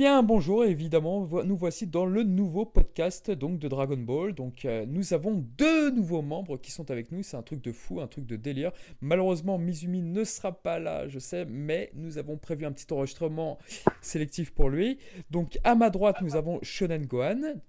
[0.00, 4.32] Bien, bonjour, évidemment, nous voici dans le nouveau podcast donc de Dragon Ball.
[4.32, 7.22] Donc, euh, nous avons deux nouveaux membres qui sont avec nous.
[7.22, 8.72] C'est un truc de fou, un truc de délire.
[9.02, 13.58] Malheureusement, Mizumi ne sera pas là, je sais, mais nous avons prévu un petit enregistrement
[14.00, 14.96] sélectif pour lui.
[15.30, 17.60] Donc, à ma droite, nous avons Shonen Gohan.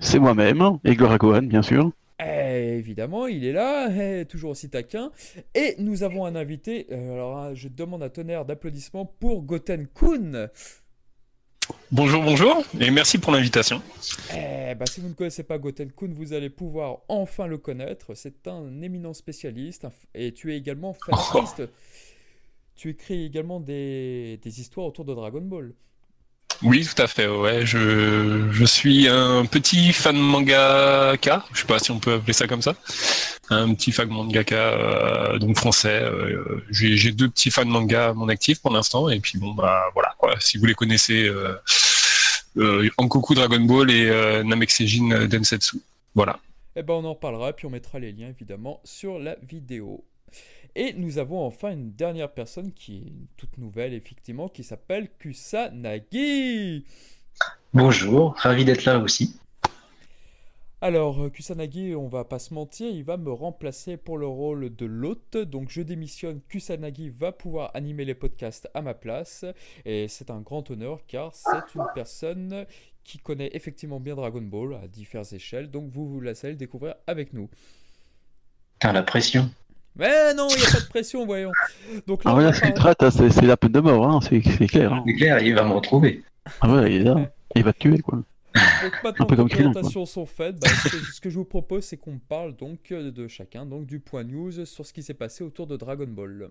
[0.00, 1.92] C'est moi-même, et Gloria Gohan, bien sûr.
[2.18, 5.12] Eh, évidemment, il est là, eh, toujours aussi taquin.
[5.54, 6.88] Et nous avons un invité.
[6.90, 10.48] euh, alors, hein, je demande un tonnerre d'applaudissements pour Goten Kun.
[11.92, 13.80] Bonjour, bonjour, et merci pour l'invitation.
[14.34, 18.14] Eh bah, si vous ne connaissez pas Goten Kun, vous allez pouvoir enfin le connaître.
[18.14, 21.62] C'est un éminent spécialiste et tu es également fanartiste.
[22.74, 25.74] Tu écris également des, des histoires autour de Dragon Ball.
[26.62, 31.78] Oui, tout à fait, ouais, je, je suis un petit fan mangaka, je sais pas
[31.78, 32.74] si on peut appeler ça comme ça,
[33.50, 38.28] un petit fan mangaka, euh, donc français, euh, j'ai deux petits fans manga à mon
[38.28, 41.54] actif pour l'instant, et puis bon, bah voilà, si vous les connaissez, euh,
[42.56, 44.86] euh, Ankoku Dragon Ball et euh, Namekusei
[45.28, 45.76] Densetsu,
[46.14, 46.38] voilà.
[46.74, 50.04] Eh ben, on en reparlera, puis on mettra les liens évidemment sur la vidéo.
[50.78, 56.84] Et nous avons enfin une dernière personne qui est toute nouvelle, effectivement, qui s'appelle Kusanagi.
[57.72, 59.40] Bonjour, ravi d'être là aussi.
[60.82, 64.76] Alors, euh, Kusanagi, on va pas se mentir, il va me remplacer pour le rôle
[64.76, 65.38] de l'hôte.
[65.38, 66.42] Donc, je démissionne.
[66.46, 69.46] Kusanagi va pouvoir animer les podcasts à ma place.
[69.86, 72.66] Et c'est un grand honneur car c'est une personne
[73.02, 75.70] qui connaît effectivement bien Dragon Ball à diverses échelles.
[75.70, 77.48] Donc, vous vous laissez le découvrir avec nous.
[78.74, 79.50] Putain, la pression.
[79.98, 81.52] Mais non, il n'y a pas de pression, voyons.
[82.06, 83.80] Donc là, Ah ouais, là, ce qu'il parler- traite, hein, c'est c'est la peine de
[83.80, 84.92] mort, hein, c'est c'est clair.
[84.92, 85.02] Hein.
[85.06, 86.22] C'est clair, il va me retrouver.
[86.60, 88.22] Ah ouais, il est là, il va te tuer, quoi.
[88.82, 91.84] Donc maintenant que les présentations sont faites, bah, ce, que, ce que je vous propose,
[91.84, 95.12] c'est qu'on parle donc euh, de chacun, donc du point news sur ce qui s'est
[95.14, 96.48] passé autour de Dragon Ball.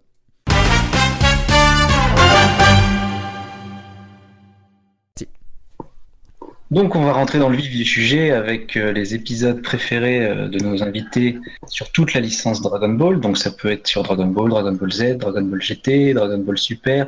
[6.72, 10.48] Donc on va rentrer dans le vif du sujet avec euh, les épisodes préférés euh,
[10.48, 11.38] de nos invités
[11.68, 13.20] sur toute la licence Dragon Ball.
[13.20, 16.58] Donc ça peut être sur Dragon Ball, Dragon Ball Z, Dragon Ball GT, Dragon Ball
[16.58, 17.06] Super,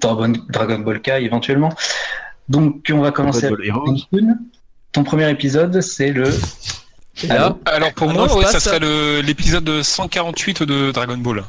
[0.00, 1.72] Dragon, Dragon Ball Kai éventuellement.
[2.48, 4.34] Donc on va commencer Dragon avec.
[4.92, 6.30] Ton premier épisode, c'est le...
[7.28, 11.16] Là, Alors pour Ah moi, non, je ouais, ça serait le- l'épisode 148 de Dragon
[11.16, 11.44] Ball.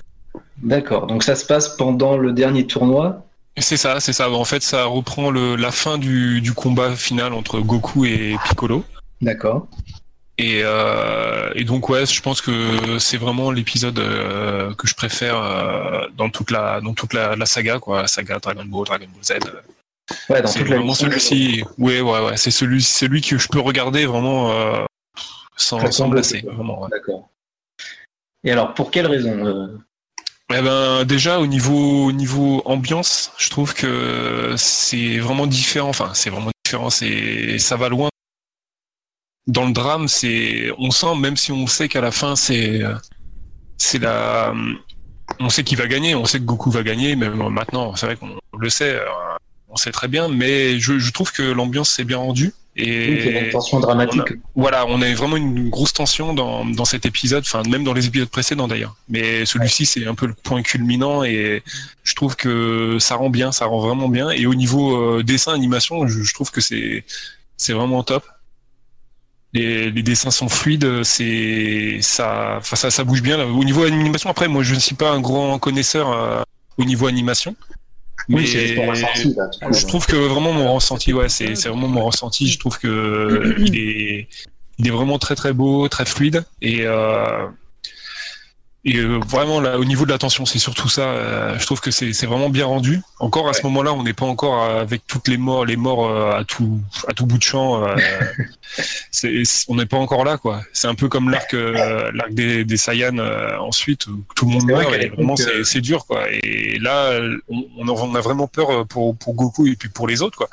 [0.61, 3.24] D'accord, donc ça se passe pendant le dernier tournoi.
[3.57, 4.29] C'est ça, c'est ça.
[4.29, 8.83] En fait, ça reprend le, la fin du, du combat final entre Goku et Piccolo.
[9.21, 9.67] D'accord.
[10.37, 15.37] Et, euh, et donc ouais, je pense que c'est vraiment l'épisode euh, que je préfère
[15.37, 19.05] euh, dans toute la dans toute la, la saga quoi, la saga Dragon Ball, Dragon
[19.13, 19.31] Ball Z.
[20.29, 21.63] Ouais, dans C'est toute la vraiment celui-ci.
[21.77, 24.51] Ouais ouais ouais, c'est celui celui que je peux regarder vraiment
[25.55, 26.81] sans sans semble- me lasser, vraiment.
[26.83, 26.89] ouais.
[26.91, 27.29] D'accord.
[28.43, 29.69] Et alors, pour quelle raison
[30.53, 35.89] Eh ben déjà au niveau au niveau ambiance, je trouve que c'est vraiment différent.
[35.89, 36.89] Enfin, c'est vraiment différent.
[36.89, 38.09] C'est ça va loin.
[39.47, 42.81] Dans le drame, c'est on sent même si on sait qu'à la fin c'est
[43.77, 44.53] c'est la
[45.39, 48.15] on sait qui va gagner, on sait que Goku va gagner, même maintenant, c'est vrai
[48.15, 49.05] qu'on le sait, euh,
[49.69, 52.91] on sait très bien, mais je, je trouve que l'ambiance s'est bien rendue Il y
[52.91, 54.33] a une et tension dramatique.
[54.53, 58.07] voilà, on a vraiment une grosse tension dans, dans cet épisode, enfin même dans les
[58.07, 58.95] épisodes précédents d'ailleurs.
[59.07, 61.63] Mais celui-ci c'est un peu le point culminant et
[62.03, 64.29] je trouve que ça rend bien, ça rend vraiment bien.
[64.29, 67.05] Et au niveau euh, dessin animation, je, je trouve que c'est
[67.55, 68.25] c'est vraiment top.
[69.53, 73.37] Les, les dessins sont fluides, c'est ça, enfin ça, ça bouge bien.
[73.37, 73.47] Là.
[73.47, 76.43] Au niveau animation, après moi je ne suis pas un grand connaisseur euh,
[76.77, 77.55] au niveau animation.
[78.29, 79.47] Oui, c'est ton ressenti, là.
[79.47, 79.73] du coup.
[79.73, 82.47] Je trouve que vraiment mon ressenti, ouais, c'est c'est vraiment mon ressenti.
[82.47, 84.27] Je trouve que il est,
[84.79, 87.45] il est vraiment très très beau, très fluide et euh,
[88.85, 91.01] et euh, vraiment là, au niveau de l'attention, c'est surtout ça.
[91.01, 93.01] euh, je trouve que c'est c'est vraiment bien rendu.
[93.19, 96.37] Encore à ce moment-là, on n'est pas encore avec toutes les morts, les morts euh,
[96.39, 97.83] à tout à tout bout de champ.
[97.83, 97.95] euh,
[99.11, 100.61] c'est- on n'est pas encore là, quoi.
[100.73, 104.51] C'est un peu comme l'arc euh, l'arc des, des Saiyans euh, ensuite où tout le
[104.51, 106.23] monde vrai meurt qu'à et vraiment euh, c'est c'est dur, quoi.
[106.31, 107.19] Et là,
[107.49, 110.49] on, on a vraiment peur pour pour Goku et puis pour les autres, quoi.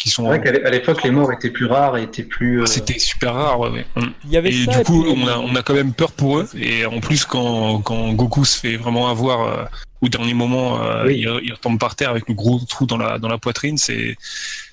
[0.00, 2.62] Qui sont C'est vrai qu'à l'époque, les morts étaient plus rares et étaient plus.
[2.62, 3.84] euh, c'était super rare, ouais, ouais.
[4.24, 4.78] Il y avait Et ça.
[4.78, 6.48] du coup, puis- on a, on a quand même peur pour eux.
[6.58, 9.64] Et en plus, quand, quand Goku se fait vraiment avoir euh,
[10.00, 11.16] au dernier moment, euh, Oui.
[11.18, 14.16] il, il retombe par terre avec le gros trou dans la, dans la poitrine, c'est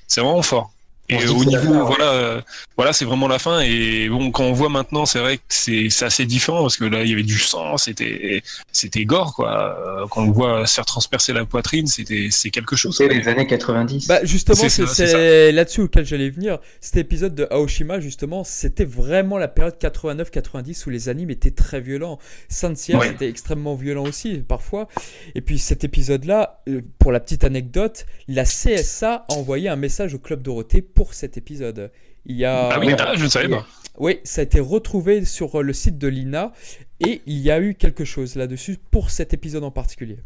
[0.08, 0.72] c'est vraiment fort.
[1.10, 1.86] Et au niveau, fin, ouais.
[1.86, 2.42] voilà, euh,
[2.76, 3.62] voilà, c'est vraiment la fin.
[3.62, 6.84] Et bon, quand on voit maintenant, c'est vrai que c'est c'est assez différent parce que
[6.84, 8.44] là, il y avait du sang, c'était
[8.74, 9.78] c'était gore, quoi.
[10.02, 12.98] Euh, Quand on voit se faire transpercer la poitrine, c'était c'est quelque chose.
[12.98, 14.08] C'était les années 90.
[14.08, 16.60] Bah justement, C'est là-dessus auquel j'allais venir.
[16.82, 21.80] Cet épisode de Aoshima, justement, c'était vraiment la période 89-90 où les animes étaient très
[21.82, 22.20] violents.
[22.50, 23.08] Saint Seiya, Ouais.
[23.10, 24.88] c'était extrêmement violent aussi, parfois.
[25.36, 30.14] Et puis cet épisode-là, euh, pour la petite anecdote, la CSA a envoyé un message
[30.14, 31.92] au Club Dorothée pour cet épisode.
[32.26, 32.70] Il y a...
[32.70, 33.66] Ah oui, ah, je ne savais pas.
[34.00, 36.52] Oui, ça a été retrouvé sur euh, le site de l'INA
[37.00, 40.18] et il y a eu quelque chose là-dessus pour cet épisode en particulier.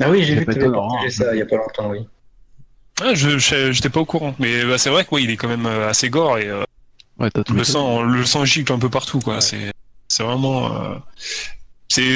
[0.00, 1.10] Ah oui, j'ai vu que tu avais hein.
[1.10, 2.06] ça il y a pas longtemps, oui.
[3.00, 5.36] Ah, je je- j'étais pas au courant, mais bah, c'est vrai que oui, il est
[5.36, 6.62] quand même euh, assez gore et euh,
[7.18, 9.36] Ouais, le sang, le sang gicle un peu partout, quoi.
[9.36, 9.40] Ouais.
[9.40, 9.72] C'est
[10.08, 10.74] c'est vraiment.
[10.74, 10.96] euh,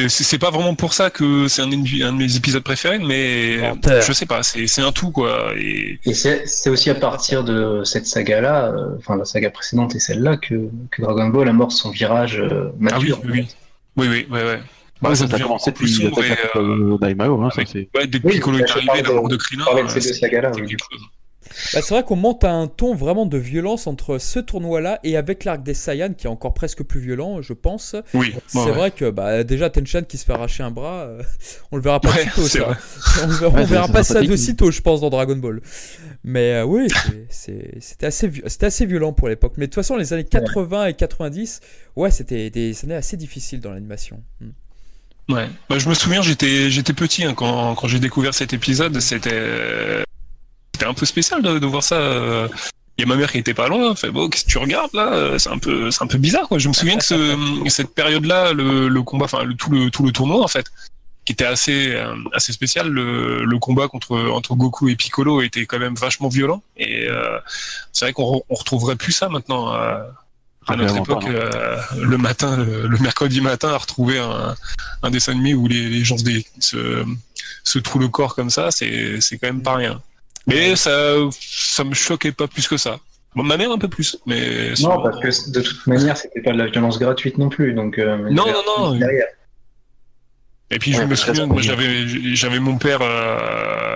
[0.09, 3.59] c'est pas vraiment pour ça que c'est un, de- un de mes épisodes préférés, mais
[3.59, 4.03] Menteur.
[4.03, 5.53] je sais pas, c'est c'est un tout, quoi.
[5.57, 9.95] Et Et c'est c'est aussi à partir de cette saga-là, euh, enfin la saga précédente
[9.95, 13.21] et celle-là, que, que Dragon Ball amorce son virage euh, ah oui, mature.
[13.25, 13.47] oui,
[13.97, 14.61] oui, oui, ouais, ouais.
[15.01, 18.07] Bah, Ouais, ça ça a devient commencé depuis sombre et, euh, d'Aimao, hein, ça ouais,
[18.09, 19.65] dès que Oui, Piccolo bah, est arrivé de- Krillin,
[19.95, 20.11] deux c'est-
[20.63, 20.69] oui.
[20.69, 21.03] quelque chose.
[21.73, 25.17] Bah, c'est vrai qu'on monte à un ton vraiment de violence entre ce tournoi-là et
[25.17, 27.97] avec l'arc des Saiyans qui est encore presque plus violent, je pense.
[28.15, 28.73] Oui, C'est ouais, ouais.
[28.73, 31.23] vrai que bah, déjà Tenchan qui se fait arracher un bras, euh,
[31.73, 32.77] on le verra pas Ouais, de sitôt ça.
[33.25, 35.11] On, le verra- Ouais, on c'est- verra c'est pas ça de sitôt, je pense, dans
[35.11, 35.61] Dragon Ball.
[36.25, 36.89] Mais euh, oui,
[37.31, 39.55] c'était assez, vi- c'était assez violent pour l'époque.
[39.57, 41.61] Mais de toute façon, les années 80 et 90,
[41.97, 44.23] ouais, c'était des années assez difficiles dans l'animation.
[44.41, 45.33] Hmm.
[45.33, 45.47] Ouais.
[45.69, 48.99] Bah, je me souviens, j'étais j'étais petit hein, quand, quand j'ai découvert cet épisode.
[49.01, 50.03] C'était
[50.79, 51.97] c'était un peu spécial de, de voir ça.
[51.97, 52.49] euh.
[52.97, 53.91] Il y a ma mère qui était pas loin.
[53.91, 56.19] Elle Fait bon, qu'est-ce que tu regardes là Euh, C'est un peu c'est un peu
[56.19, 56.59] bizarre quoi.
[56.59, 57.37] Je me souviens que ce,
[57.69, 60.67] cette période-là, le, le combat, enfin le, tout le tout le tournoi en fait,
[61.25, 62.89] qui était assez euh, assez spécial.
[62.89, 66.63] Le, le combat contre entre Goku et Piccolo était quand même vachement violent.
[66.77, 67.39] Et euh,
[67.93, 69.75] c'est vrai qu'on re- on retrouverait plus ça maintenant.
[69.75, 70.03] euh,
[70.67, 74.55] à notre époque, euh, le matin, le, le mercredi matin, à retrouver un,
[75.03, 76.25] un dessin animé où les, les gens se,
[76.59, 77.05] se,
[77.65, 80.03] se trouent le corps comme ça, c'est quand même pas rien.
[80.49, 82.99] Mais ça, ça me choquait pas plus que ça.
[83.37, 86.53] Bon, ma mère un peu plus, mais Non, parce que de toute manière, c'était pas
[86.53, 87.75] de la violence gratuite non plus.
[87.75, 88.93] Donc, euh, Non, non, non.
[88.97, 89.27] Derrière.
[90.71, 91.77] Et puis je me souviens, moi sympa.
[91.77, 93.88] j'avais j'avais mon père euh,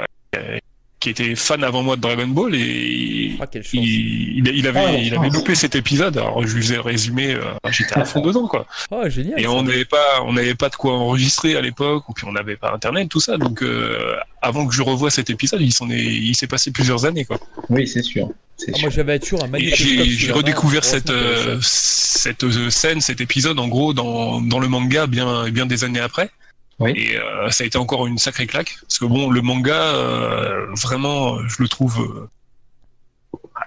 [1.03, 4.93] qui était fan avant moi de Dragon Ball et Ah, il, il, il avait Ah,
[4.93, 6.17] la il avait loupé cet épisode.
[6.17, 8.67] Alors je lui faisais le résumé, euh, j'étais à fond dedans quoi.
[8.91, 9.41] Oh, génial.
[9.41, 9.51] Et ça.
[9.51, 12.57] on n'avait pas, on n'avait pas de quoi enregistrer à l'époque, ou puis on n'avait
[12.57, 13.37] pas internet, tout ça.
[13.37, 17.05] Donc, euh, avant que je revoie cet épisode, il s'en est, il s'est passé plusieurs
[17.05, 17.39] années, quoi.
[17.69, 18.29] Oui, c'est sûr.
[18.69, 23.59] Ah, moi, j'avais toujours un j'ai, redécouvert cette, avait euh, cette euh, scène, cet épisode,
[23.59, 26.31] en gros, dans, dans le manga, bien, bien des années après.
[26.79, 26.93] Oui.
[26.97, 30.67] Et euh, ça a été encore une sacrée claque, parce que bon, le manga, euh,
[30.75, 32.01] vraiment, je le trouve.
[32.01, 32.29] euh,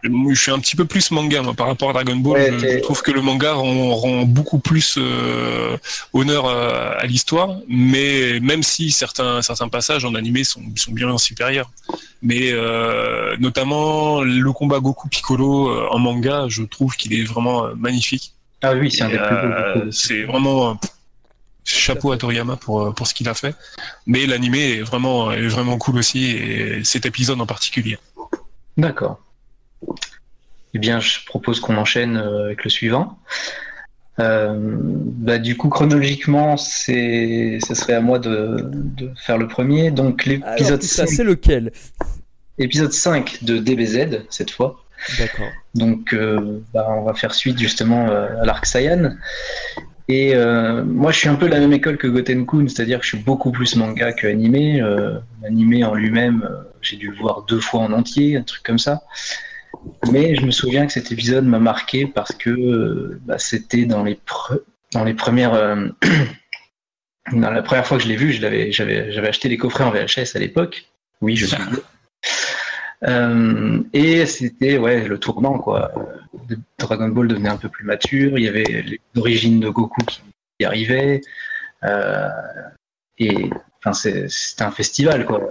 [0.03, 2.33] je suis un petit peu plus manga moi, par rapport à Dragon Ball.
[2.33, 4.99] Ouais, je, trouve que le manga rend, rend beaucoup plus
[6.13, 11.17] honneur à, à l'histoire, mais même si certains certains passages en animé sont, sont bien
[11.17, 11.71] supérieurs.
[12.21, 12.51] Mais
[13.39, 18.33] notamment le combat Goku Piccolo en manga, je trouve qu'il est vraiment magnifique.
[18.61, 19.91] Ah oui, c'est un des plus beaux.
[19.91, 20.77] c'est vraiment
[21.65, 23.55] chapeau à Toriyama pour euh, pour ce qu'il a fait.
[24.05, 27.97] Mais l'animé est vraiment est vraiment cool aussi et cet épisode en particulier.
[28.77, 29.19] D'accord.
[30.73, 33.17] Eh bien, je propose qu'on enchaîne euh, avec le suivant.
[34.19, 39.91] Euh, bah, du coup, chronologiquement, c'est, ce serait à moi de, de faire le premier.
[39.91, 41.71] Donc, l'épisode tout ça, 5, c'est lequel?
[42.57, 44.83] Épisode 5 de DBZ, cette fois.
[45.19, 45.47] D'accord.
[45.73, 49.15] Donc, euh, bah, on va faire suite justement euh, à l'arc Saiyan.
[50.07, 53.05] Et euh, moi, je suis un peu de la même école que Gotenkun, c'est-à-dire que
[53.05, 54.81] je suis beaucoup plus manga que animé.
[54.81, 58.61] Euh, L'animé en lui-même, euh, j'ai dû le voir deux fois en entier, un truc
[58.63, 59.01] comme ça.
[60.11, 64.03] Mais je me souviens que cet épisode m'a marqué parce que euh, bah, c'était dans
[64.03, 64.61] les pre-
[64.93, 65.87] dans les premières euh,
[67.33, 69.83] dans la première fois que je l'ai vu, je l'avais j'avais j'avais acheté les coffrets
[69.83, 70.85] en VHS à l'époque.
[71.21, 71.57] Oui, je suis.
[73.07, 75.91] Euh, et c'était ouais le tournant quoi.
[76.77, 78.37] Dragon Ball devenait un peu plus mature.
[78.37, 80.21] Il y avait les origines de Goku qui
[80.59, 81.21] y arrivaient.
[81.83, 82.29] Euh,
[83.17, 83.49] et
[83.79, 85.41] enfin c'était un festival quoi.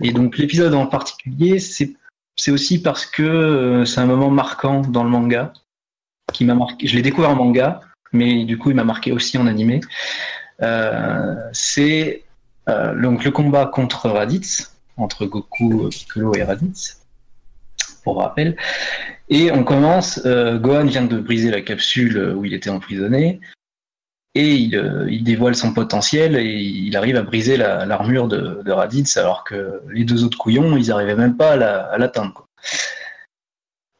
[0.00, 5.04] Et donc l'épisode en particulier, c'est aussi parce que euh, c'est un moment marquant dans
[5.04, 5.52] le manga
[6.32, 6.86] qui m'a marqué.
[6.86, 7.80] Je l'ai découvert en manga,
[8.12, 9.80] mais du coup il m'a marqué aussi en animé.
[10.62, 12.24] Euh, c'est
[12.96, 17.00] donc le combat contre Raditz, entre Goku, Piccolo et Raditz,
[18.04, 18.56] pour rappel.
[19.30, 23.40] Et on commence, euh, Gohan vient de briser la capsule où il était emprisonné,
[24.34, 28.70] et il, euh, il dévoile son potentiel, et il arrive à briser la- l'armure de,
[28.70, 32.46] Raditz, alors que les deux autres couillons, ils n'arrivaient même pas à la- à l'atteindre.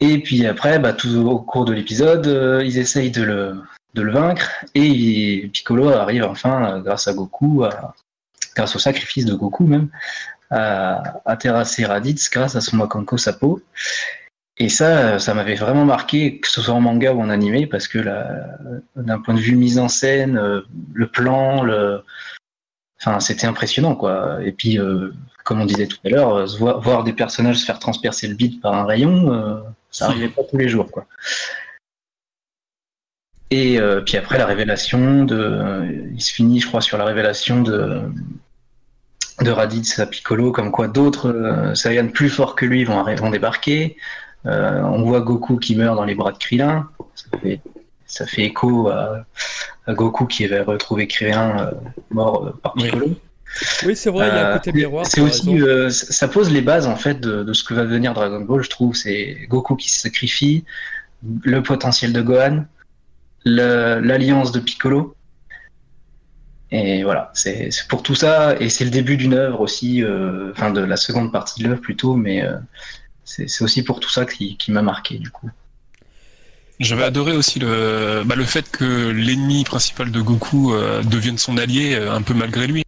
[0.01, 3.61] Et puis après, bah, tout au cours de l'épisode, euh, ils essayent de le,
[3.95, 7.65] de le vaincre et Piccolo arrive enfin, euh, grâce à Goku,
[8.55, 9.89] grâce au sacrifice de Goku même,
[10.51, 13.61] à, à terrasser Raditz grâce à son Makanko Sapo.
[14.61, 17.87] Et ça, ça m'avait vraiment marqué, que ce soit en manga ou en animé, parce
[17.87, 17.99] que
[18.97, 20.63] d'un point de vue mise en scène, euh,
[20.93, 22.03] le plan, le,
[23.01, 24.39] enfin, c'était impressionnant, quoi.
[24.43, 25.13] Et puis, euh,
[25.45, 28.75] comme on disait tout à l'heure, voir, des personnages se faire transpercer le bide par
[28.75, 29.61] un rayon, euh,
[29.91, 31.07] ça arrivait pas tous les jours, quoi.
[33.51, 38.03] Et puis après, la révélation de, il se finit, je crois, sur la révélation de
[39.41, 43.97] de Raditz à Piccolo, comme quoi d'autres Saiyans plus forts que lui vont, vont débarquer.
[44.47, 46.89] Euh, on voit Goku qui meurt dans les bras de Krillin.
[48.07, 49.25] Ça fait, écho à,
[49.89, 51.71] Goku qui avait retrouvé Krillin euh,
[52.11, 53.09] mort euh, par Piccolo.
[53.85, 55.07] Oui, c'est vrai, il y a un côté miroir.
[55.07, 55.59] C'est aussi,
[55.91, 58.95] ça pose les bases en fait de, ce que va devenir Dragon Ball, je trouve.
[58.95, 60.65] C'est Goku qui se sacrifie,
[61.43, 62.65] le potentiel de Gohan,
[63.45, 65.15] l'alliance de Piccolo.
[66.71, 70.05] Et voilà, c'est pour tout ça, et c'est le début d'une œuvre aussi,
[70.51, 72.45] enfin de la seconde partie de l'œuvre plutôt, mais
[73.29, 75.51] c'est aussi pour tout ça qui, m'a marqué du coup.
[76.81, 81.59] J'avais adoré aussi le, bah, le fait que l'ennemi principal de Goku euh, devienne son
[81.59, 82.85] allié euh, un peu malgré lui.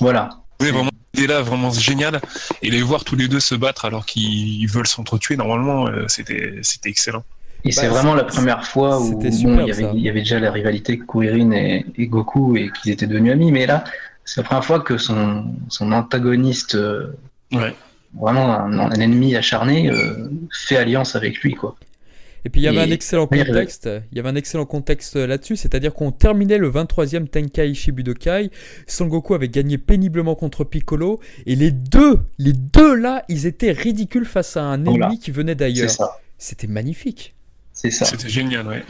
[0.00, 0.30] Voilà.
[0.60, 2.20] Oui, vraiment, là vraiment génial.
[2.62, 6.62] Et les voir tous les deux se battre alors qu'ils veulent s'entretuer, normalement, euh, c'était
[6.86, 7.24] excellent.
[7.64, 11.52] Et c'est bah, vraiment la première fois où il, y avait, déjà la rivalité Kuririn
[11.52, 13.52] et, et Goku et qu'ils étaient devenus amis.
[13.52, 13.84] Mais là,
[14.24, 16.76] c'est la première fois que son, son antagoniste
[17.52, 17.74] ouais
[18.14, 21.76] vraiment un, ennemi acharné euh, fait alliance avec lui quoi.
[22.44, 25.56] Et puis il y avait un excellent contexte, il y avait un excellent contexte là-dessus,
[25.56, 28.52] c'est-à-dire qu'on terminait le 23e Tenkai Shibudokai,
[28.86, 33.72] Son Goku avait gagné péniblement contre Piccolo, et les deux, les deux là, ils étaient
[33.72, 35.90] ridicules face à un ennemi qui venait d'ailleurs.
[36.38, 37.34] C'était magnifique.
[37.72, 38.06] C'est ça.
[38.06, 38.82] C'était génial, ouais.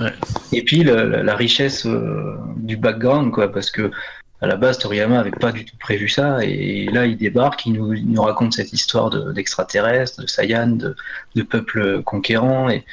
[0.53, 3.91] Et puis la, richesse euh, du background, quoi, parce que
[4.41, 7.75] à la base, Toriyama avait pas du tout prévu ça, et là, il débarque, il
[7.75, 10.95] nous, nous raconte cette histoire d'extraterrestres, de, Saiyan, de,
[11.35, 12.85] de peuples conquérants, et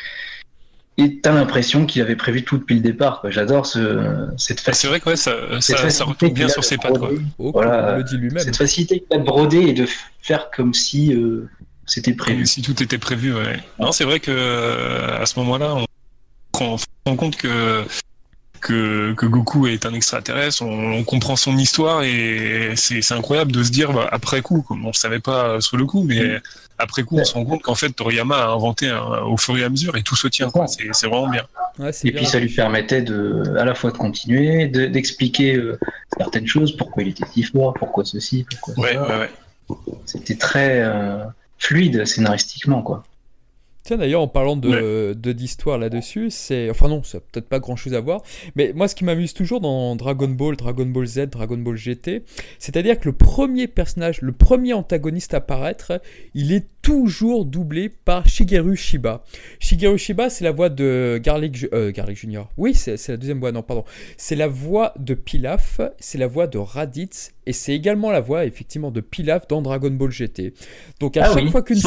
[0.97, 3.25] et t'as l'impression qu'il avait prévu tout depuis le départ.
[3.29, 4.73] J'adore ce, cette facilité.
[4.73, 6.93] C'est vrai que ça, ça, ça retombe bien sur ses pattes.
[7.39, 8.43] Oh, voilà, le dit lui-même.
[8.43, 9.87] Cette facilité qu'il a de broder et de
[10.21, 11.49] faire comme si euh,
[11.87, 12.39] c'était prévu.
[12.39, 13.59] Comme si tout était prévu, ouais.
[13.79, 15.75] Non, c'est vrai que euh, à ce moment-là,
[16.61, 17.83] on, se rend compte que
[18.63, 23.91] que, Goku est un extraterrestre, on, comprend son histoire et c'est incroyable de se dire
[23.93, 26.39] bah, après coup, comme on ne savait pas sur le coup, mais
[26.77, 28.91] après coup on se rend compte qu'en fait Toriyama a inventé
[29.25, 30.51] au fur et à mesure et tout se tient.
[30.67, 31.45] C'est vraiment bien.
[32.03, 35.79] et puis ça lui permettait de, à la fois de continuer, d'expliquer euh,
[36.17, 39.27] certaines choses, pourquoi il était si fort, pourquoi ceci, pourquoi ça.
[40.05, 41.23] C'était très euh,
[41.57, 43.03] fluide scénaristiquement quoi.
[43.83, 46.69] Tiens, d'ailleurs, en parlant de d'histoire là-dessus, c'est.
[46.69, 48.21] Enfin, non, ça peut-être pas grand-chose à voir.
[48.55, 52.23] Mais moi, ce qui m'amuse toujours dans Dragon Ball, Dragon Ball Z, Dragon Ball GT,
[52.59, 56.01] c'est-à-dire que le premier personnage, le premier antagoniste à apparaître,
[56.33, 59.23] il est toujours doublé par Shigeru Shiba.
[59.59, 62.49] Shigeru Shiba, c'est la voix de Garlic, euh, Garlic Junior.
[62.57, 63.83] Oui, c'est la deuxième voix, non, pardon.
[64.15, 68.45] C'est la voix de Pilaf, c'est la voix de Raditz, et c'est également la voix,
[68.45, 70.53] effectivement, de Pilaf dans Dragon Ball GT.
[70.99, 71.79] Donc, à ah chaque fois qu'une.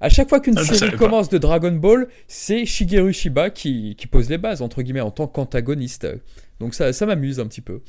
[0.00, 4.30] À chaque fois qu'une ah, série commence de Dragon Ball, c'est Shigeru Shiba qui, pose
[4.30, 6.08] les bases, entre guillemets, en tant qu'antagoniste.
[6.58, 7.80] Donc ça, ça m'amuse un petit peu.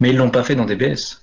[0.00, 1.22] Mais ils l'ont pas fait dans DBS.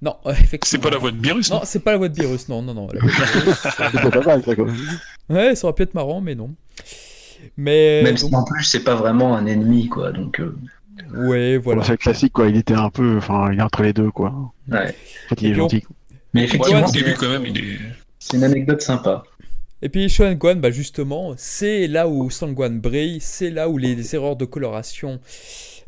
[0.00, 0.58] Non, effectivement.
[0.64, 2.72] C'est pas la voix de Virus, Non, c'est pas la voix de Virus, non, non,
[2.72, 2.88] non.
[2.88, 4.66] c'est pas mal, ça, quoi.
[5.28, 6.54] Ouais, ça aurait pu être marrant, mais non.
[7.56, 10.40] Mais, Même si en plus, c'est pas vraiment un ennemi, quoi, donc...
[10.40, 10.56] Euh,
[11.14, 11.84] ouais, voilà.
[11.84, 13.18] C'est classique, quoi, il était un peu...
[13.18, 14.32] Enfin, il est entre les deux, quoi.
[14.68, 14.94] Ouais.
[15.26, 15.84] En fait, il est gentil.
[16.32, 16.86] Mais effectivement,
[17.18, 17.78] quand même, il est...
[18.18, 19.24] C'est une anecdote sympa.
[19.80, 24.36] Et puis Shonen bah justement, c'est là où Sangwan brille, c'est là où les erreurs
[24.36, 25.20] de coloration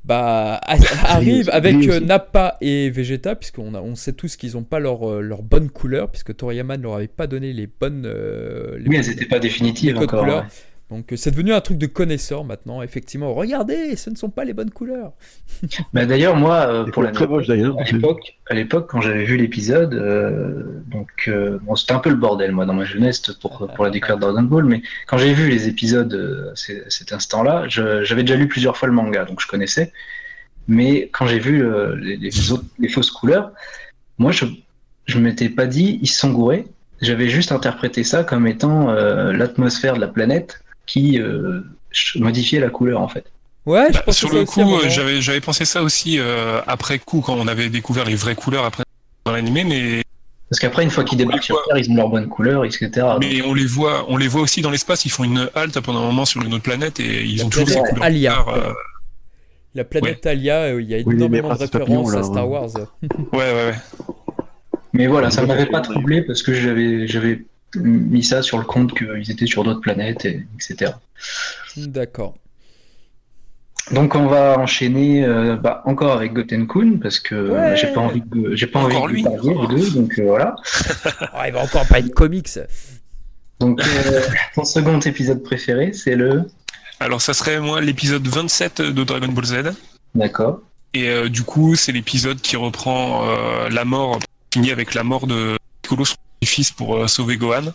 [0.04, 0.60] bah,
[1.04, 5.20] arrivent avec euh, Nappa et Vegeta, puisqu'on on sait tous qu'ils n'ont pas leur, euh,
[5.20, 8.04] leur bonne couleur, puisque Toriyama ne leur avait pas donné les bonnes.
[8.06, 10.44] Euh, oui, elles n'étaient pas définitives encore.
[10.90, 13.32] Donc euh, c'est devenu un truc de connaisseur maintenant, effectivement.
[13.32, 15.12] Regardez, ce ne sont pas les bonnes couleurs.
[15.92, 17.76] bah, d'ailleurs, moi, euh, pour la très d'ailleurs.
[18.48, 21.30] À l'époque, quand j'avais vu l'épisode, euh, donc
[21.62, 24.24] bon, c'était un peu le bordel moi dans ma jeunesse pour, pour la découverte de
[24.24, 28.88] Dragon Ball, mais quand j'ai vu les épisodes cet instant-là, j'avais déjà lu plusieurs fois
[28.88, 29.92] le manga, donc je connaissais.
[30.66, 31.64] Mais quand j'ai vu
[32.00, 33.52] les, les, autres, les fausses couleurs,
[34.18, 34.46] moi je
[35.06, 36.66] je m'étais pas dit ils sont gourés.
[37.00, 41.60] J'avais juste interprété ça comme étant l'atmosphère de la planète qui euh,
[42.16, 43.24] modifiait la couleur en fait.
[43.66, 47.20] Ouais, je bah, sur le coup, euh, j'avais j'avais pensé ça aussi euh, après coup
[47.20, 48.82] quand on avait découvert les vraies couleurs après
[49.24, 50.02] dans l'animé, mais
[50.48, 51.62] Parce qu'après, une fois qu'ils débarquent sur Ouais.
[51.68, 52.88] Terre, ils ont leur bonne couleur, etc.
[53.20, 55.04] Mais on les voit, on les voit aussi dans l'espace.
[55.04, 57.68] Ils font une halte pendant un moment sur une autre planète et ils ont toujours
[57.68, 58.02] ces couleurs.
[58.02, 58.44] Alia.
[58.48, 58.72] euh,
[59.74, 62.58] La planète Alia, euh, il y a énormément de références à Star ouais.
[62.58, 62.70] Wars.
[63.32, 63.74] Ouais, ouais, ouais.
[64.92, 65.84] Mais voilà, ça Ouais, m'avait ouais, pas ouais.
[65.84, 67.44] troublé parce que j'avais j'avais
[67.76, 70.92] mis ça sur le compte qu'ils étaient sur d'autres planètes, et, etc.
[71.76, 72.34] D'accord.
[73.92, 78.00] Donc on va enchaîner euh, bah, encore avec Goten Kun parce que euh, j'ai pas
[78.00, 79.22] envie de j'ai pas envie Encore de lui.
[79.24, 80.54] parler les deux, donc euh, voilà.
[81.34, 82.48] Oh, il va encore pas être comics.
[83.58, 84.22] Donc euh,
[84.54, 86.44] ton second épisode préféré, c'est le?
[87.00, 89.54] Alors ça serait moi l'épisode 27 de Dragon Ball Z.
[90.14, 90.60] d'accord.
[90.92, 94.18] Et euh, du coup, c'est l'épisode qui reprend euh, la mort,
[94.52, 96.04] fini avec la mort de Piccolo,
[96.76, 97.72] pour euh, sauver Gohan.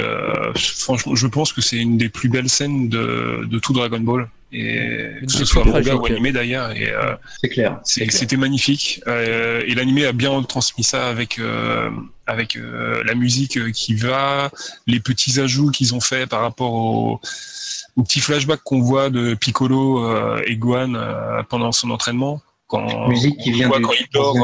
[0.00, 4.00] Euh, franchement, je pense que c'est une des plus belles scènes de, de tout Dragon
[4.00, 4.28] Ball.
[4.56, 6.70] Et que ce soit manga ou animé d'ailleurs.
[6.72, 7.80] Et euh, C'est clair.
[7.84, 9.00] c'était magnifique.
[9.08, 11.90] Euh, et l'animé a bien transmis ça avec euh,
[12.26, 14.50] avec euh, la musique qui va,
[14.86, 17.20] les petits ajouts qu'ils ont fait par rapport au,
[17.96, 22.40] au petit flashback qu'on voit de Piccolo euh, et Gohan euh, pendant son entraînement.
[22.68, 24.36] Quand, Musique qui on vient voit du quand il dort,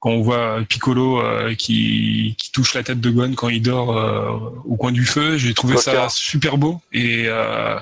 [0.00, 3.96] quand on voit Piccolo euh, qui, qui touche la tête de Gohan quand il dort
[3.96, 7.76] euh, au coin du feu, j'ai trouvé ça super beau et euh,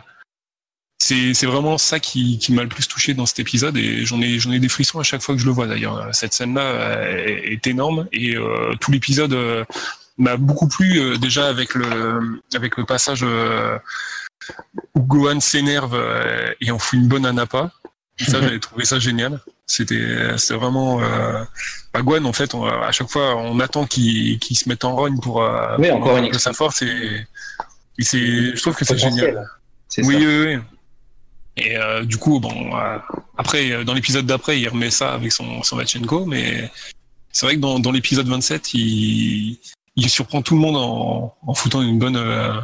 [0.98, 4.40] c'est vraiment ça qui, qui m'a le plus touché dans cet épisode et j'en ai
[4.40, 6.08] j'en ai des frissons à chaque fois que je le vois d'ailleurs.
[6.12, 9.64] Cette scène là est, est énorme et euh, tout l'épisode euh,
[10.18, 13.78] m'a beaucoup plu euh, déjà avec le avec le passage euh,
[14.94, 17.70] où Gohan s'énerve euh, et en fout une bonne à Nappa.
[18.18, 19.40] Ça j'avais trouvé ça génial.
[19.66, 21.42] C'était c'était vraiment euh,
[21.92, 25.18] bah, en fait, on- à chaque fois, on attend qu'il qu'il se mette en rogne
[25.20, 26.82] pour, euh, Oui, pour encore une sa force.
[26.82, 27.26] Et,
[27.98, 29.46] et c'est, je trouve que c'est génial.
[29.98, 30.58] Oui, oui, oui.
[31.56, 32.98] Et euh, du coup, bon, euh,
[33.38, 36.70] après, euh, dans l'épisode d'après, il remet ça avec son, son Vachenko, mais
[37.32, 39.58] c'est vrai que dans, dans l'épisode 27, il,
[39.96, 42.60] il surprend tout le monde en, en foutant une bonne, euh,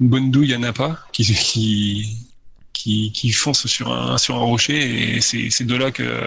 [0.00, 2.29] une bonne douille à Nappa, qui, qui,
[2.72, 6.26] qui, qui fonce sur un, sur un rocher, et c'est, de là que,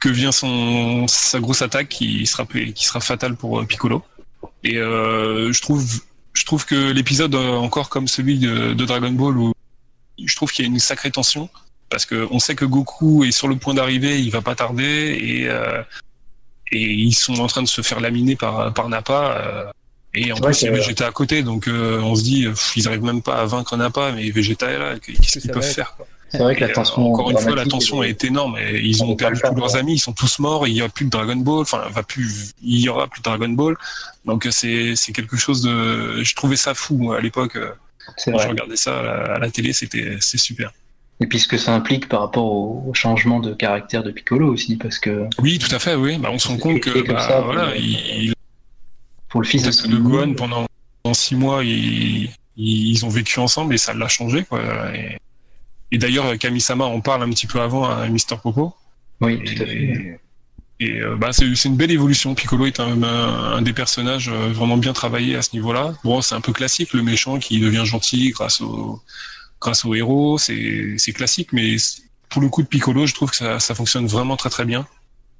[0.00, 4.04] que vient son, sa grosse attaque qui sera, qui sera fatale pour euh, Piccolo.
[4.64, 5.84] Et euh, je trouve,
[6.32, 9.52] je trouve que l'épisode, euh, encore comme celui de, Dragon Ball, où
[10.24, 11.48] je trouve qu'il y a une sacrée tension
[11.90, 15.18] parce que on sait que Goku est sur le point d'arriver, il va pas tarder
[15.20, 15.44] et
[16.74, 19.72] et ils sont en train de se faire laminer par par Nappa
[20.14, 22.72] et en plus il y a Vegeta à côté donc euh, on se dit pff,
[22.76, 25.94] ils arrivent même pas à vaincre Nappa mais Vegeta est là qu'est-ce qu'ils peuvent faire
[25.96, 26.06] quoi.
[26.28, 27.12] C'est vrai que la euh, tension.
[27.12, 29.76] encore une fois la tension est- est énorme et ils On ont perdu tous leurs
[29.76, 32.52] amis ils sont tous morts il y a plus de Dragon Ball enfin va plus
[32.62, 33.76] il y aura plus de Dragon Ball
[34.24, 37.70] donc euh, c'est c'est quelque chose de je trouvais ça fou moi, à l'époque euh,
[38.24, 38.46] quand je vrai.
[38.48, 40.72] regardais ça à la, à la télé c'était c'est super
[41.20, 44.76] Et puis ce que ça implique par rapport au, changement de caractère de Piccolo aussi,
[44.76, 46.18] parce que Oui, tout à fait, oui.
[46.18, 48.32] Bah, on se rend compte que bah, ça, voilà, il
[49.32, 50.66] pour le fils de Gohan pendant,
[51.02, 54.44] pendant six mois, ils, ils ont vécu ensemble et ça l'a changé.
[54.44, 54.60] Quoi.
[54.94, 55.16] Et,
[55.90, 58.74] et d'ailleurs, Kamisama en parle un petit peu avant à Mister Popo.
[59.22, 59.72] Oui, tout à fait.
[59.72, 60.18] Et,
[60.80, 62.34] et, euh, bah, c'est c'est une belle évolution.
[62.34, 65.94] Piccolo est un, un, un des personnages euh, vraiment bien travaillé à ce niveau-là.
[66.04, 69.00] Bon, c'est un peu classique, le méchant qui devient gentil grâce au,
[69.62, 70.36] grâce au héros.
[70.36, 71.76] C'est c'est classique, mais
[72.28, 74.86] pour le coup de Piccolo, je trouve que ça, ça fonctionne vraiment très très bien.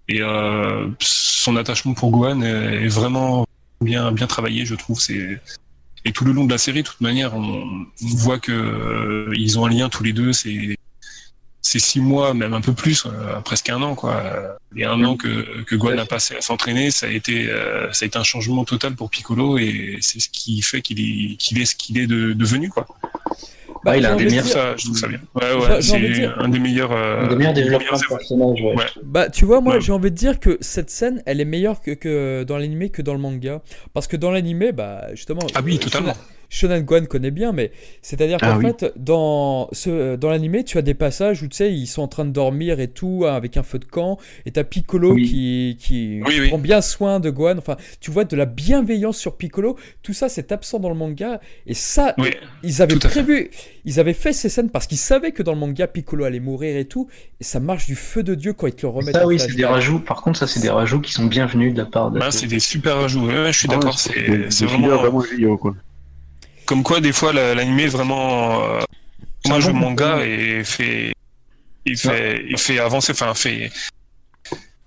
[0.08, 3.44] Et euh, son attachement pour Gohan est, est vraiment
[3.82, 5.00] bien bien travaillé, je trouve.
[5.00, 5.40] C'est
[6.04, 9.58] et tout le long de la série, de toute manière, on, voit que euh, ils
[9.58, 10.32] ont un lien tous les deux.
[10.32, 10.76] C'est
[11.64, 14.58] c'est six mois, même un peu plus, euh, presque un an, quoi.
[14.76, 18.04] Et un an que, que Gohan a passé à s'entraîner, ça a été euh, ça
[18.04, 21.60] a été un changement total pour Piccolo et c'est ce qui fait qu'il est qu'il
[21.60, 22.86] est ce qu'il est de- devenu, quoi.
[23.84, 25.18] Ah, il a un des meilleurs ça, je trouve ça bien.
[25.34, 26.92] Ouais, J'ai- ouais, j'ai envie de c'est un des meilleurs.
[26.92, 28.74] euh, Un des meilleurs développements de meilleurs personnages, ouais.
[28.76, 28.84] Ouais.
[29.02, 29.80] Bah, tu vois, moi, Ouais.
[29.80, 33.02] j'ai envie de dire que cette scène, elle est meilleure que, que dans l'animé que
[33.02, 33.60] dans le manga.
[33.92, 35.40] Parce que dans l'animé, bah, justement.
[35.54, 36.14] Ah oui, euh, totalement.
[36.52, 38.66] Shonen- Shonen Gohan connaît bien, mais c'est-à-dire Ah qu'en oui.
[38.66, 42.08] fait, dans, ce, dans l'animé, tu as des passages où tu sais, ils sont en
[42.08, 45.24] train de dormir et tout, hein, avec un feu de camp, et t'as Piccolo Oui.
[45.28, 46.48] qui, qui Oui, oui.
[46.48, 47.58] prend bien soin de Gohan.
[47.58, 49.76] Enfin, tu vois de la bienveillance sur Piccolo.
[50.02, 51.40] Tout ça, c'est absent dans le manga.
[51.66, 52.30] Et ça, Oui,
[52.62, 53.08] ils avaient fait.
[53.08, 53.50] prévu,
[53.84, 56.76] ils avaient fait ces scènes parce qu'ils savaient que dans le manga, Piccolo allait mourir
[56.76, 57.08] et tout.
[57.40, 59.54] Et ça marche du feu de Dieu quand ils te le remettent Ça, oui, c'est
[59.54, 60.00] des rajouts.
[60.00, 62.18] Par contre, ça, c'est des rajouts qui sont bienvenus de la part de.
[62.18, 63.26] bah, c'est des super ajouts.
[63.26, 63.98] Ouais, ouais, je suis Ah, d'accord.
[63.98, 64.88] C'est vraiment.
[64.96, 65.22] vraiment
[65.56, 65.74] quoi.
[66.72, 68.62] Comme quoi, des fois, la- l'animé vraiment.
[68.64, 68.80] Euh,
[69.46, 71.12] moi, je manga et fait.
[71.84, 73.70] Il fait, il fait avancer, enfin, fait.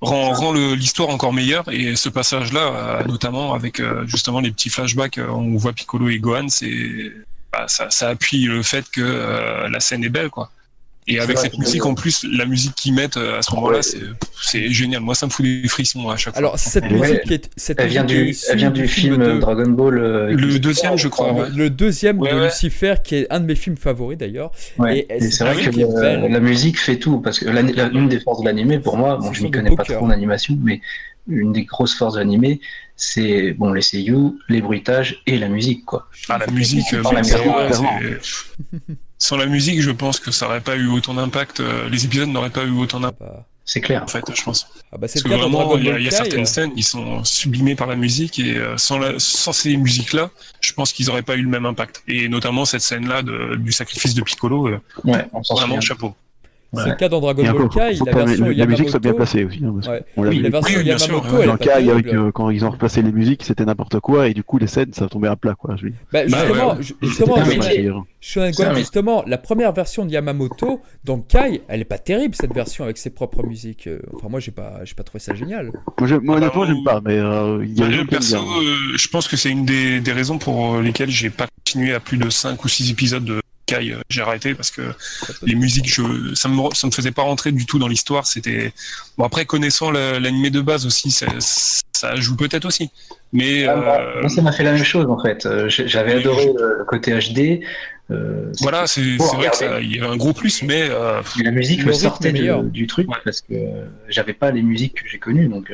[0.02, 4.70] Rend, rend l'histoire encore meilleure et ce passage-là, euh, notamment avec euh, justement les petits
[4.72, 7.12] flashbacks, on voit Piccolo et Gohan, c'est
[7.54, 10.50] bah, ça, ça appuie le fait que euh, la scène est belle, quoi.
[11.08, 13.82] Et avec cette que- musique en plus, la musique qu'ils mettent euh, à ce moment-là,
[13.84, 15.02] c'est génial.
[15.02, 16.40] Moi, ça me fout des frissons à chaque fois.
[16.40, 16.94] Alors, cette Ouais.
[17.22, 17.50] musique est.
[17.56, 20.00] Cette Elle vient musique du, elle vient du film de- Dragon Ball.
[20.00, 21.48] euh, Le Lucifer, deuxième, je crois, ouais.
[21.56, 22.46] Le deuxième Ouais, de ouais.
[22.46, 24.52] Lucifer, qui est un de mes films favoris d'ailleurs.
[24.80, 25.06] Ouais.
[25.10, 28.42] Et Et, c'est vrai que euh, la musique fait tout, parce que l'une des forces
[28.42, 30.82] de l'animé, pour moi, bon, je des connais pas trop en animation, mais
[31.28, 32.60] une des grosses forces de l'animé,
[32.96, 36.08] c'est bon les seiyuu, les bruitages et la musique, quoi.
[36.30, 37.38] Ah, la musique, euh, Par la musique,
[39.18, 41.60] sans la musique, je pense que ça aurait pas eu autant d'impact.
[41.60, 44.04] euh, Les épisodes n'auraient pas eu autant Ah d'impact, bah, C'est clair.
[44.04, 44.68] en fait, je pense.
[44.92, 46.16] ah bah, c'est Parce que vraiment, il y a, Ball il y a Kai.
[46.18, 50.30] certaines scènes qui sont sublimées par la musique et euh, sans, la- sans ces musiques-là,
[50.62, 52.04] je pense qu'ils n'auraient pas eu le même impact.
[52.08, 56.14] Et notamment cette scène-là de- du sacrifice de Piccolo, euh, Ouais, on s'en vraiment chapeau.
[56.74, 59.14] C'est le cas dans Dragon Ball Kai, faut la version la, la musique soit bien
[59.14, 59.62] placée aussi.
[59.64, 60.04] hein, parce Ouais.
[60.16, 60.44] qu'on l'a Oui, vu.
[60.44, 61.42] la version Oui, bien sûr, Yamamoto, ouais.
[61.44, 61.48] elle
[61.86, 64.58] Dans avec, euh, quand ils ont replacé les musiques, c'était n'importe quoi, et du coup,
[64.58, 65.76] les scènes, ça tombait à plat, quoi.
[67.02, 67.46] Justement,
[68.76, 72.98] justement, la première version de Yamamoto dans Kai, elle est pas terrible cette version avec
[72.98, 73.88] ses propres musiques.
[73.88, 75.72] Euh, Enfin, moi, j'ai pas, j'ai pas trouvé ça génial.
[76.00, 79.08] Moi, je- moi, honnêtement, bah, j'aime pas, mais euh, il y a perso, euh, je
[79.08, 82.30] pense que c'est une des, des raisons pour lesquelles j'ai pas continué à plus de
[82.30, 83.92] 5 ou 6 épisodes de Kai.
[83.94, 84.82] euh, J'ai arrêté parce que
[85.44, 88.26] les musiques, je, ça me ça me faisait pas rentrer du tout dans l'histoire.
[88.28, 88.74] C'était
[89.18, 92.90] bon après connaissant la- l'animé de base aussi, ça, ça joue peut-être aussi.
[93.34, 95.46] Mais Ah, bah, euh, moi, ça m'a fait la même chose en fait.
[95.46, 97.62] Euh, J'avais adoré le, le côté HD.
[98.12, 99.84] euh, voilà, c'est vrai que ça- regarder.
[99.86, 103.10] il y a un gros plus, mais euh, la musique me sortait de- du truc
[103.10, 103.18] Ouais.
[103.26, 103.56] parce que
[104.10, 105.74] j'avais pas les musiques que j'ai connues donc.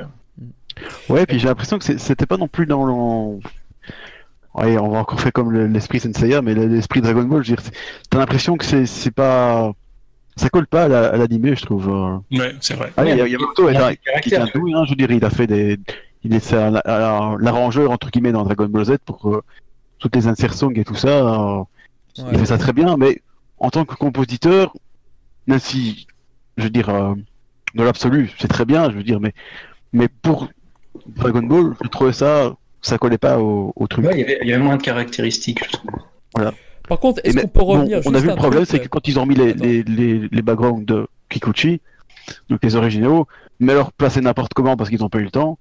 [1.09, 3.39] Ouais, puis j'ai l'impression que c'était pas non plus dans le.
[4.53, 7.55] Ouais, on va encore faire comme le- l'esprit Senseiya, mais l'esprit Dragon Ball, je veux
[7.57, 7.65] dire,
[8.09, 9.71] t'as l'impression que c'est c'est pas.
[10.37, 11.89] Ça colle pas à la- à l'animé, je trouve.
[11.89, 12.17] euh.
[12.37, 12.91] ouais, c'est vrai.
[12.97, 14.83] Ah, il y a- Ouais, il y a Yamamoto, il a est un- doué, hein,
[14.85, 15.77] je veux dire, il a fait des.
[16.23, 16.51] Il est
[17.39, 19.41] l'arrangeur, entre guillemets, dans Dragon Ball Z pour euh,
[19.99, 21.07] toutes les insert songs et tout ça.
[21.09, 21.63] euh,
[22.17, 22.25] Ouais.
[22.33, 23.21] Il fait ça très bien, mais
[23.57, 24.73] en tant que compositeur,
[25.47, 26.07] même si,
[26.57, 27.13] je veux dire, euh,
[27.73, 29.33] dans l'absolu, c'est très bien, je veux dire, mais,
[29.93, 30.49] mais pour
[31.07, 34.05] Dragon Ball, je trouvais ça, ça collait pas au, au truc.
[34.05, 35.61] Ouais, il y avait, il y avait moins de caractéristiques.
[36.87, 38.87] Par contre, est-ce qu'on peut bon, revenir on juste a vu le problème, c'est que
[38.87, 41.79] quand ils ont mis les, les, les, les backgrounds de Kikuchi,
[42.49, 43.27] donc les originaux,
[43.59, 45.57] mais leur placer n'importe comment parce qu'ils n'ont pas eu le temps,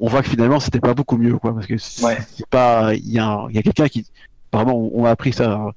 [0.00, 2.18] on voit que finalement c'était pas beaucoup mieux, quoi, parce que c'est Ouais.
[2.50, 4.04] pas, il y a, il y a quelqu'un qui,
[4.50, 5.72] apparemment, on on a appris ça,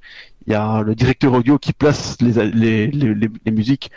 [0.48, 3.92] il y a le directeur audio qui place les, les, les, les- les musiques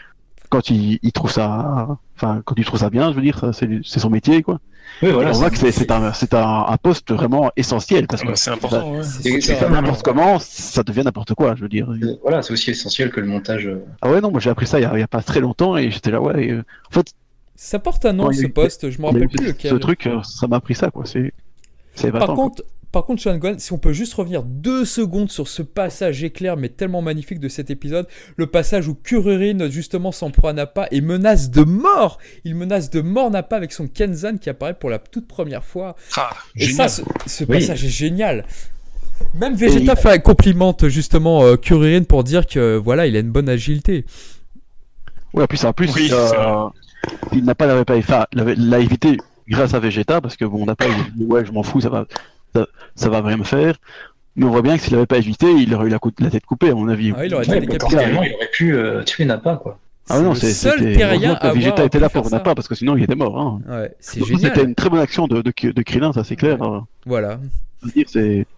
[0.49, 3.99] quand il, il trouve ça, enfin, quand il trouve ça bien, je veux dire, c'est
[4.01, 4.61] son métier, quoi.
[5.03, 8.29] Oui, Et on voit que c'est un, c'est un, un poste vraiment essentiel parce que
[8.29, 8.93] Ouais, c'est important.
[8.95, 9.69] ouais.
[9.71, 11.89] N'importe comment, ça devient n'importe quoi, je veux dire.
[12.01, 13.67] c'est- Voilà, c'est aussi essentiel que le montage.
[13.67, 15.91] euh, Ah ouais, non, moi j'ai appris ça il y, a, pas très longtemps et
[15.91, 16.43] j'étais là, ouais.
[16.47, 17.13] et, euh, en fait,
[17.55, 19.79] Ça porte un nom, ce poste, je me rappelle plus ce lequel.
[19.79, 21.05] truc, euh, ça m'a appris ça, quoi.
[21.05, 21.33] C'est
[22.11, 25.63] Par contre, par contre, Sean Gunn, si on peut juste revenir deux secondes sur ce
[25.63, 30.49] passage éclair, mais tellement magnifique de cet épisode, le passage où Kuririn justement s'en prend
[30.49, 32.19] à Nappa et menace de mort.
[32.45, 35.97] Il menace de mort Nappa avec son Kenzan qui apparaît pour la toute première fois.
[36.17, 36.89] Ah, Et génial.
[36.89, 37.59] ça, ce, ce Oui.
[37.61, 38.45] passage est génial.
[39.35, 43.31] Même Vegeta Et- fait complimente justement euh, Kuririn pour dire que voilà, il a une
[43.33, 44.05] bonne agilité.
[45.35, 46.69] Ouais, en plus, en plus, Oui, euh,
[47.33, 50.87] il n'a pas l'a évité grâce à Vegeta parce que bon, on n'a pas,
[51.19, 52.07] ouais, je m'en fous, ça va,
[52.59, 53.77] ça, ça va rien me faire.
[54.37, 56.71] Mais on voit bien que s'il n'avait pas évité, il aurait eu la, tête coupée,
[56.71, 57.13] à mon avis.
[57.17, 57.67] Ah, il aurait été Ouais,
[58.01, 59.79] il aurait pu euh, tuer Nappa, quoi.
[60.11, 62.37] Ah non, le c'est seul terrien à Vegeta était là pour ça.
[62.37, 63.39] Nappa parce que sinon il était mort.
[63.39, 63.61] Hein.
[63.69, 66.59] Ouais, c'est C'était une très bonne action de, de, de Krillin, ça c'est clair.
[67.05, 67.39] Voilà.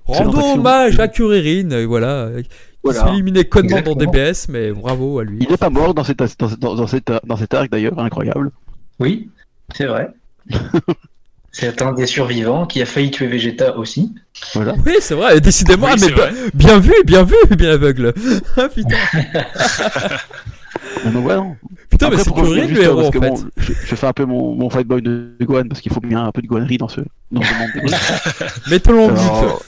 [0.07, 2.27] Rendons hommage à Kuririn, euh, voilà.
[2.27, 2.49] euh, Qui
[2.85, 3.01] Voilà.
[3.01, 3.95] se fait éliminer connement dans.
[3.95, 5.39] DBS, mais bravo à lui.
[5.41, 8.51] Il n'est pas mort dans, cette, dans, dans, dans, cette, dans cet arc d'ailleurs, incroyable.
[8.99, 9.29] Oui,
[9.75, 10.11] c'est vrai.
[11.53, 14.15] c'est un des survivants qui a failli tuer Vegeta aussi.
[14.55, 14.75] Voilà.
[14.87, 16.51] Oui, c'est vrai, décidément, Oui, ah, mais c'est bien, vrai.
[16.55, 18.15] bien vu, bien vu, bien aveugle.
[18.57, 18.97] Ah, putain,
[21.05, 21.57] Mais donc, ouais, non.
[21.91, 23.19] putain mais Après, c'est pour revenir Kuririn juste, le euh, héros en fait.
[23.21, 25.93] bon, je, je fais un peu mon, mon fight boy de, de Gohan parce qu'il
[25.93, 27.01] faut bien un peu de Gohanerie dans ce,
[27.33, 27.93] dans ce monde.
[28.71, 29.09] Mettons-le en.
[29.09, 29.63] Alors,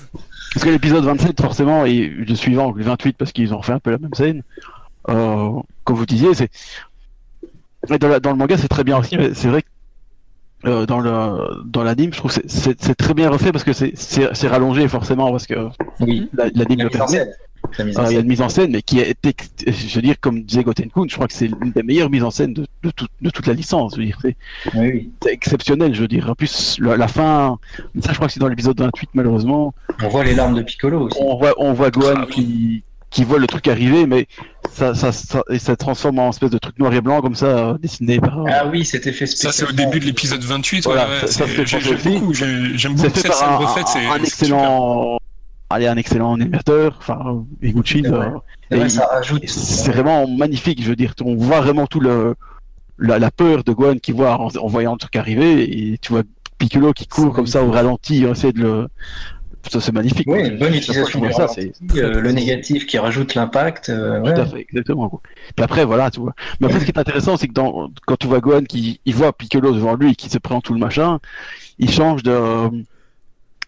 [0.55, 3.79] parce que l'épisode 27, forcément, et le suivant, le 28, parce qu'ils ont refait un
[3.79, 4.43] peu la même scène,
[5.09, 5.51] euh,
[5.85, 6.51] comme vous disiez, c'est.
[7.99, 9.67] Dans, la- dans le manga, c'est très bien aussi, mais c'est vrai que
[10.67, 13.65] euh, dans le dans l'anime, je trouve que c'est- c'est c'est très bien refait parce
[13.65, 15.69] que c'est- c'est c'est rallongé forcément parce que
[16.01, 16.29] Oui.
[16.35, 17.27] la- l'anime La le permet.
[17.79, 19.15] Euh, il y a une mise en scène, mais qui est,
[19.67, 22.31] je veux dire, comme disait Gotenkun, je crois que c'est l'une des meilleures mises en
[22.33, 23.95] scène de, de, tout- de toute la licence.
[23.95, 24.37] Je veux dire, c'est
[24.75, 25.11] Oui, oui.
[25.23, 26.29] c'est exceptionnel, je veux dire.
[26.29, 27.59] En plus, la, la fin,
[28.01, 29.73] ça, je crois que c'est dans l'épisode 28, malheureusement.
[30.03, 31.19] On voit les larmes de Piccolo aussi.
[31.21, 32.33] On voit, on voit Gohan Ah oui.
[32.35, 34.27] qui, qui voit le truc arriver, mais
[34.75, 37.47] ça, ça, ça, et ça transforme en espèce de truc noir et blanc, comme ça,
[37.47, 38.45] euh, dessiné par.
[38.49, 39.53] Ah oui, cet effet Ça, spécial.
[39.53, 40.87] c'est au début de l'épisode 28.
[40.87, 43.49] ouais, Voilà, ouais, ça- ça c'est- fait J'aime beaucoup, j'aime beaucoup fait cette par scène
[43.51, 43.87] un, refaite.
[43.89, 45.19] c'est- un excellent.
[45.79, 46.97] est un excellent animateur.
[46.99, 48.29] Enfin, Iguchi, C'est vrai.
[48.73, 49.49] euh, ça rajoute.
[49.49, 50.83] c'est vraiment magnifique.
[50.83, 52.35] Je veux dire, on voit vraiment tout le
[52.99, 56.13] la, la peur de Gohan qui voit en, en voyant le truc arriver, et tu
[56.13, 56.23] vois
[56.59, 58.89] Piccolo qui court comme ça au ralenti, on essaie de le.
[59.71, 60.27] Ça, c'est magnifique.
[60.29, 63.89] Oui, une bonne utilisation du ça, c'est euh, le négatif qui rajoute l'impact.
[63.91, 65.09] euh, Tout à fait, exactement.
[65.09, 65.21] Quoi.
[65.55, 66.35] Puis après, voilà, tu vois.
[66.61, 69.15] Mais après, ce qui est intéressant, c'est que dans, quand tu vois Gohan qui il
[69.15, 71.19] voit Piccolo devant lui et qui se prend tout le machin,
[71.79, 72.69] il change de.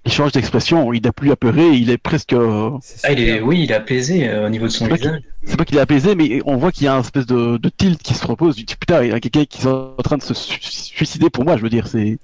[0.07, 2.35] Il change d'expression, il n'a plus apeuré, il est presque.
[2.35, 5.22] Ah, il est, oui, il est apaisé euh, au niveau de son visage.
[5.46, 7.68] C'est pas qu'il est apaisé, mais on voit qu'il y a un espèce de, de
[7.70, 8.54] tilt qui se repose.
[8.57, 11.44] Dis putain, il y a quelqu'un qui est en train de se su- suicider pour
[11.44, 11.87] moi, je veux dire.
[11.87, 12.18] c'est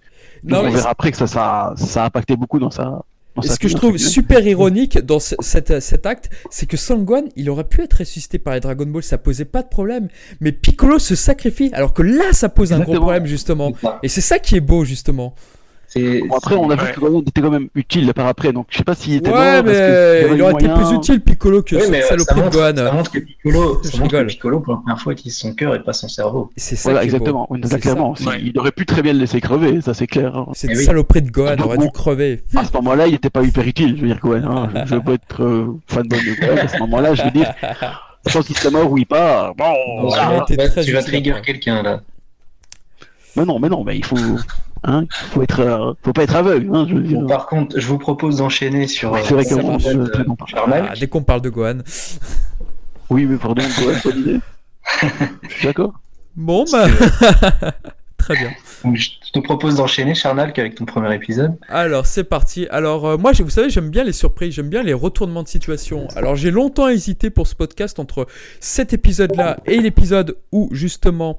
[0.46, 3.02] on verra après que ça, ça, ça a impacté beaucoup dans sa.
[3.48, 7.48] Ce que je trouve super ironique dans ce- cet, cet acte, c'est que Sangwan, il
[7.50, 10.08] aurait pu être ressuscité par les Dragon Ball, ça posait pas de problème.
[10.40, 13.72] Mais Piccolo se sacrifie, alors que là, ça pose un gros problème, justement.
[14.02, 15.34] Et c'est ça qui est beau, justement.
[15.92, 16.92] C'est- Bon, après, on a vu Ouais.
[16.92, 19.56] que Gohan était quand même utile par après, donc je sais pas s'il était Ouais,
[19.56, 19.64] mort.
[19.64, 22.58] mais que il aurait été plus utile, Piccolo, que Oui, mais ça saloperie de montre,
[22.58, 22.92] ça Gohan.
[22.94, 24.22] montre que Piccolo, ça Je montre que.
[24.24, 26.50] Piccolo, pour la première fois, utilise son cœur et pas son cerveau.
[26.56, 27.04] C'est ça Voilà, beau.
[27.06, 27.46] exactement.
[27.50, 28.14] Oui, C'est ça, clairement.
[28.14, 28.30] ça.
[28.30, 28.40] Ouais.
[28.40, 30.36] Il aurait pu très bien le laisser crever, ça c'est clair.
[30.36, 30.46] hein.
[30.52, 30.84] Cette Eh oui.
[30.84, 32.44] saloperie de Gohan Ah, aurait dû crever.
[32.54, 34.44] À ce moment-là, il était pas hyper utile, je veux dire, Gohan.
[34.44, 34.84] Hein.
[34.86, 36.56] Je, veux pas être euh, fanboy de Gohan.
[36.56, 37.52] À ce moment-là, je veux dire,
[38.28, 39.56] je pense qu'il serait mort ou il part.
[39.56, 39.64] Bon,
[40.46, 40.54] tu
[40.92, 42.00] vas, trigger quelqu'un là.
[43.36, 44.16] Mais non, mais non, mais il faut,
[44.84, 47.20] hein, il faut être, euh, faut pas être aveugle, hein, je veux dire.
[47.20, 49.12] Bon, par contre, je vous propose d'enchaîner sur.
[49.12, 50.46] Ouais, c'est vrai euh, euh, pas.
[50.46, 50.86] Charnel.
[50.90, 51.78] Ah, dès qu'on parle de Gohan.
[53.10, 54.40] Oui, mais pardon, Gohan, bonne idée.
[55.48, 55.94] Je suis d'accord.
[56.36, 56.86] Bon, bah.
[58.20, 58.50] Très bien.
[58.84, 61.56] Donc, je te propose d'enchaîner, Charnal, qu'avec ton premier épisode.
[61.68, 62.66] Alors, c'est parti.
[62.70, 66.06] Alors, euh, moi, vous savez, j'aime bien les surprises, j'aime bien les retournements de situation.
[66.16, 68.26] Alors, j'ai longtemps hésité pour ce podcast entre
[68.60, 71.38] cet épisode-là et l'épisode où, justement,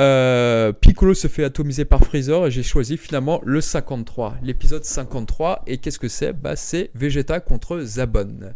[0.00, 2.46] euh, Piccolo se fait atomiser par Freezer.
[2.46, 5.62] Et j'ai choisi finalement le 53, l'épisode 53.
[5.68, 6.32] Et qu'est-ce que c'est?
[6.32, 8.52] Bah, c'est Vegeta contre Zabon.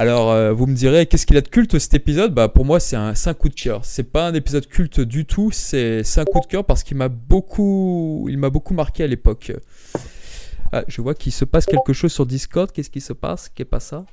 [0.00, 2.32] Alors, euh, vous me direz, qu'est-ce qu'il a de culte cet épisode?
[2.32, 3.84] Bah, pour moi, c'est un, un coup de cœur.
[3.84, 7.08] C'est pas un épisode culte du tout, c'est un coup de cœur parce qu'il m'a
[7.08, 9.52] beaucoup, il m'a beaucoup marqué à l'époque.
[10.72, 12.72] Ah, je vois qu'il se passe quelque chose sur Discord.
[12.72, 13.50] Qu'est-ce qui se passe?
[13.54, 14.06] Qu'est pas ça?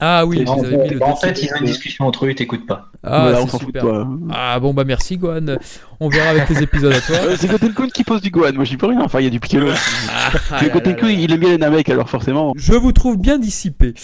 [0.00, 2.26] Ah oui, je en vous avais mis le en fait, ils ont une discussion entre
[2.26, 2.90] eux, t'écoutes pas.
[3.02, 3.82] Ah, Voilà, on c'est s'en fout de super.
[3.82, 4.08] toi.
[4.30, 5.56] Ah bon, bah merci Gohan.
[6.00, 7.16] On verra avec les épisodes à toi.
[7.38, 9.00] C'est Gotenku qui pose du Gohan, moi j'y peux rien.
[9.02, 9.68] Enfin, il y a du Piccolo.
[10.10, 10.30] Ah,
[10.60, 11.18] Mais là, Gotenku, là, là.
[11.18, 13.94] il aime bien les Namek, alors forcément, Je vous trouve bien dissipé.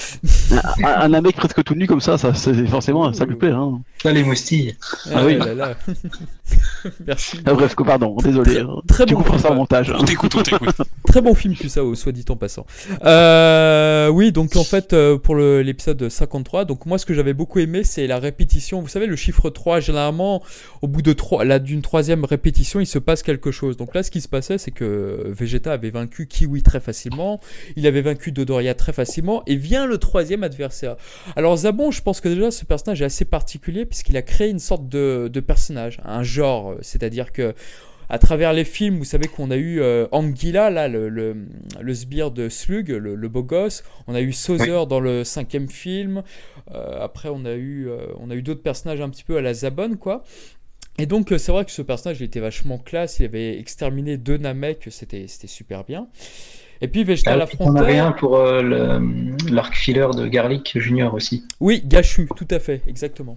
[0.82, 3.50] un, un Namek presque tout nu comme ça, ça c'est forcément, ça lui plaît.
[3.50, 3.80] Hein.
[4.04, 4.74] Là, les moustilles.
[5.14, 5.36] Ah oui.
[5.38, 5.74] là, là.
[7.06, 7.38] Merci.
[7.46, 8.60] Ah, bref, pardon, désolé.
[8.60, 8.68] hein.
[8.88, 9.42] Très tu bon comprends film.
[9.48, 9.90] ça au montage.
[9.90, 9.96] hein.
[10.00, 10.74] On t'écoute, on t'écoute.
[11.06, 12.66] Très bon film, Kusao, soit dit en passant.
[13.04, 17.34] Euh, oui, donc en fait, euh, pour le- l'épisode 53, donc moi ce que j'avais
[17.34, 18.80] beaucoup aimé, c'est la répétition.
[18.80, 20.42] Vous savez, le chiffre 3, généralement,
[20.82, 23.76] au bout de trois, là, d'une troisième répétition, il se passe quelque chose.
[23.76, 27.40] Donc là, ce qui se passait, c'est que Vegeta avait vaincu Kiwi très facilement,
[27.76, 30.96] il avait vaincu Dodoria très facilement, et vient le troisième adversaire.
[31.36, 34.58] Alors Zabon, je pense que déjà, ce personnage est assez particulier, puisqu'il a créé une
[34.58, 37.54] sorte de, de personnage, un genre, c'est-à-dire que
[38.08, 41.34] à travers les films, vous savez qu'on a eu euh, Anguilla, là, le, le,
[41.80, 43.84] le sbire de Slug, le, le beau gosse.
[44.06, 46.22] On a eu Sauzer dans le cinquième film.
[46.74, 49.40] Euh, après, on a eu, euh, on a eu d'autres personnages un petit peu à
[49.40, 50.24] la Zabon, quoi.
[50.98, 53.18] Et donc, euh, c'est vrai que ce personnage, était vachement classe.
[53.18, 56.08] Il avait exterminé deux Namek, c'était super bien.
[56.82, 57.70] Et puis, Vegeta Ah, l'affrontait.
[57.70, 58.60] on avait un pour euh,
[59.50, 61.44] l'arc filler de Garlic Junior aussi.
[61.60, 63.36] Oui, Gachu, tout à fait, exactement.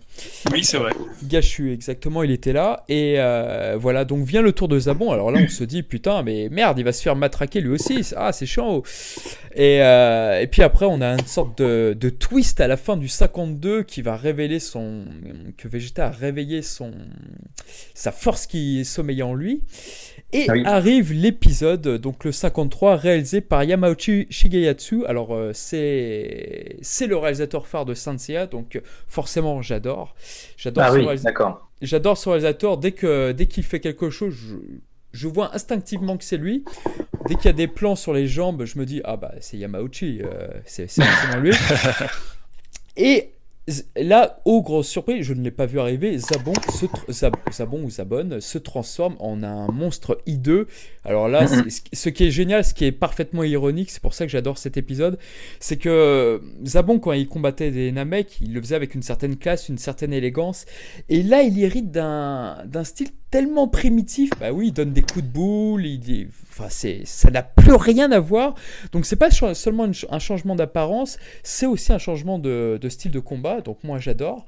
[0.51, 0.91] Oui, c'est vrai.
[1.23, 2.84] Gachu, exactement, il était là.
[2.89, 5.12] Et euh, voilà, donc vient le tour de Zabon.
[5.12, 8.01] Alors là, on se dit, putain, mais merde, il va se faire matraquer lui aussi.
[8.15, 8.81] Ah, c'est chiant.
[9.53, 12.97] Et, euh, et puis après, on a une sorte de, de twist à la fin
[12.97, 15.05] du 52 qui va révéler son.
[15.58, 16.91] que Vegeta a réveillé son.
[17.93, 19.62] sa force qui sommeillait en lui.
[20.36, 20.63] Et Ah oui.
[20.65, 25.06] arrive l'épisode, donc le 53, réalisé par Yamauchi Shigeyatsu.
[25.06, 30.15] Alors, euh, c'est c'est le réalisateur phare de Sanseiya, donc euh, forcément, j'adore.
[30.58, 32.78] J'adore Ah ce, oui, réalisateur.
[32.78, 34.56] Dès que dès qu'il fait quelque chose, je,
[35.13, 36.63] je vois instinctivement que c'est lui.
[37.28, 39.58] Dès qu'il y a des plans sur les jambes, je me dis ah bah c'est
[39.58, 41.52] Yamauchi, euh, c'est forcément lui.
[42.98, 43.32] Et
[43.95, 47.89] là, aux grosses surprises, je ne l'ai pas vu arriver, Zabon, se Zab- Zabon ou
[47.89, 50.67] Zabon se transforme en un monstre hideux.
[51.04, 51.69] Alors là, Mhm.
[51.93, 54.78] ce qui- est génial, ce qui est parfaitement ironique, c'est pour ça que j'adore cet
[54.78, 55.17] épisode,
[55.60, 59.67] c'est que Zabon, quand il combattait des Namek, il le faisait avec une certaine classe,
[59.67, 60.65] une certaine élégance.
[61.10, 64.30] Et là, il hérite d'un d'un style tellement primitif.
[64.39, 67.73] Bah oui, il donne des coups de boule, il, il- enfin, c'est, ça n'a plus
[67.75, 68.55] rien à voir.
[68.91, 73.11] Donc c'est pas seulement une un changement d'apparence, c'est aussi un changement de, de style
[73.11, 73.61] de combat.
[73.61, 74.45] Donc moi j'adore.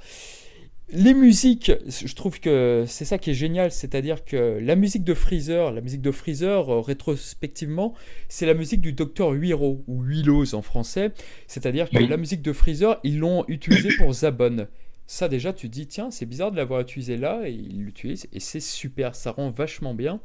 [0.89, 5.13] les musiques, je trouve que c'est ça qui est génial, c'est-à-dire que la musique de
[5.13, 7.93] Freezer, la musique de Freezer, euh, rétrospectivement,
[8.29, 11.11] c'est la musique du docteur Huiro, ou Huilos en français,
[11.47, 12.07] c'est-à-dire que Oui.
[12.07, 14.67] la musique de Freezer, ils l'ont utilisée pour Zabon.
[15.07, 18.27] Ça déjà, tu te dis, tiens, c'est bizarre de l'avoir utilisé là, et ils l'utilisent,
[18.31, 20.21] et c'est super, ça rend vachement bien.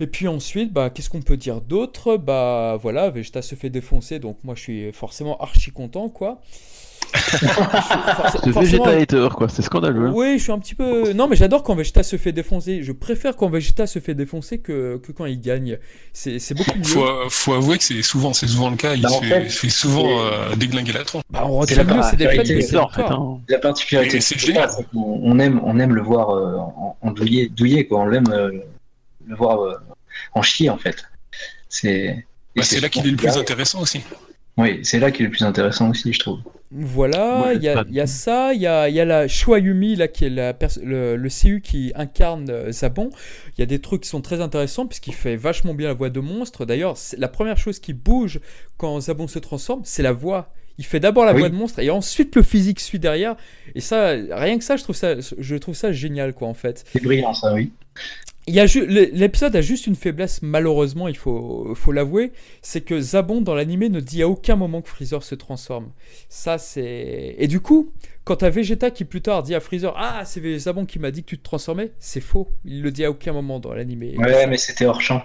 [0.00, 2.16] Et puis ensuite, bah, qu'est-ce qu'on peut dire d'autre?
[2.16, 6.40] Bah voilà, Vegeta se fait défoncer, donc moi je suis forcément archi content, quoi.
[7.14, 10.06] Ce Vegeta hater, quoi, c'est scandaleux.
[10.08, 10.12] hein.
[10.14, 11.12] oui, je suis un petit peu.
[11.12, 12.82] Non, mais j'adore quand Vegeta se fait défoncer.
[12.82, 15.78] Je préfère quand Vegeta se fait défoncer que, que quand il gagne.
[16.12, 16.84] C'est c'est beaucoup mieux.
[16.84, 18.94] Faut, faut avouer que c'est souvent, c'est souvent le cas.
[18.94, 21.22] Il Bah, se fait, fait, il se fait souvent c'est- euh, déglinguer la tronche.
[21.30, 22.00] Bah, on C'est retient la mieux
[22.38, 23.02] que des C'est en fait.
[23.02, 23.38] hein.
[23.48, 24.70] La particularité, c'est génial.
[24.70, 28.00] C'est qu'on on aime, on aime le voir euh, en, en douillet, douillet, quoi.
[28.00, 28.50] On aime euh,
[29.26, 29.74] le voir euh,
[30.34, 31.04] en chier, en fait.
[31.68, 32.26] C'est.
[32.56, 33.36] Bah, c'est là qu'il est le plus Ouais.
[33.38, 34.00] intéressant aussi.
[34.56, 36.40] Oui, c'est là qu'il est le plus intéressant aussi, je trouve.
[36.72, 39.00] Voilà, Ouais, il y, a- pas- il y a ça, il y a, il y
[39.00, 43.10] a la Shwayumi, là, qui est la le, le CU qui incarne euh, Zabon.
[43.56, 46.10] Il y a des trucs qui sont très intéressants, puisqu'il fait vachement bien la voix
[46.10, 46.64] de monstre.
[46.66, 48.40] D'ailleurs, la première chose qui bouge
[48.76, 50.52] quand Zabon se transforme, c'est la voix.
[50.78, 51.40] Il fait d'abord la Oui.
[51.40, 53.36] voix de monstre, et ensuite le physique suit derrière.
[53.74, 56.84] Et ça, rien que ça, je trouve ça, je trouve ça génial, quoi, en fait.
[56.92, 57.72] C'est brillant, ça, oui.
[58.46, 62.32] Il y a ju- l'é- L'épisode a juste une faiblesse, malheureusement, il faut, faut l'avouer,
[62.62, 65.90] c'est que Zabon dans l'animé ne dit à aucun moment que Freezer se transforme.
[66.28, 67.36] Ça, c'est.
[67.38, 67.92] Et du coup,
[68.24, 71.22] quand t'as Vegeta qui plus tard dit à Freezer Ah, c'est Zabon qui m'a dit
[71.22, 72.48] que tu te transformais, c'est faux.
[72.64, 74.14] Il le dit à aucun moment dans l'animé.
[74.16, 75.22] Ouais, mais c'était hors champ.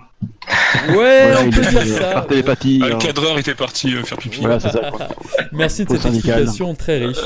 [0.90, 2.12] Ouais, Voilà, on il peut dire euh, ça.
[2.14, 2.80] Par télépathie.
[2.84, 2.98] Ah, le hein.
[3.00, 4.42] cadreur était parti euh, faire pipi.
[4.42, 4.92] Voilà, c'est ça.
[4.92, 5.08] quoi.
[5.52, 6.42] Merci de cette syndicale.
[6.44, 7.18] explication très riche.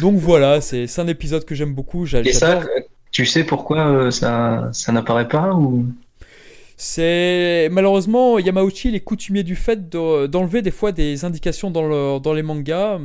[0.00, 2.04] Donc voilà, c'est c'est un épisode que j'aime beaucoup.
[2.06, 2.80] Et ça, euh,
[3.14, 5.86] tu sais pourquoi euh, ça, ça n'apparaît pas ou?
[6.76, 11.86] C'est malheureusement Yamauchi, il est coutumier du fait de- d'enlever des fois des indications dans,
[11.86, 12.98] le- dans les mangas.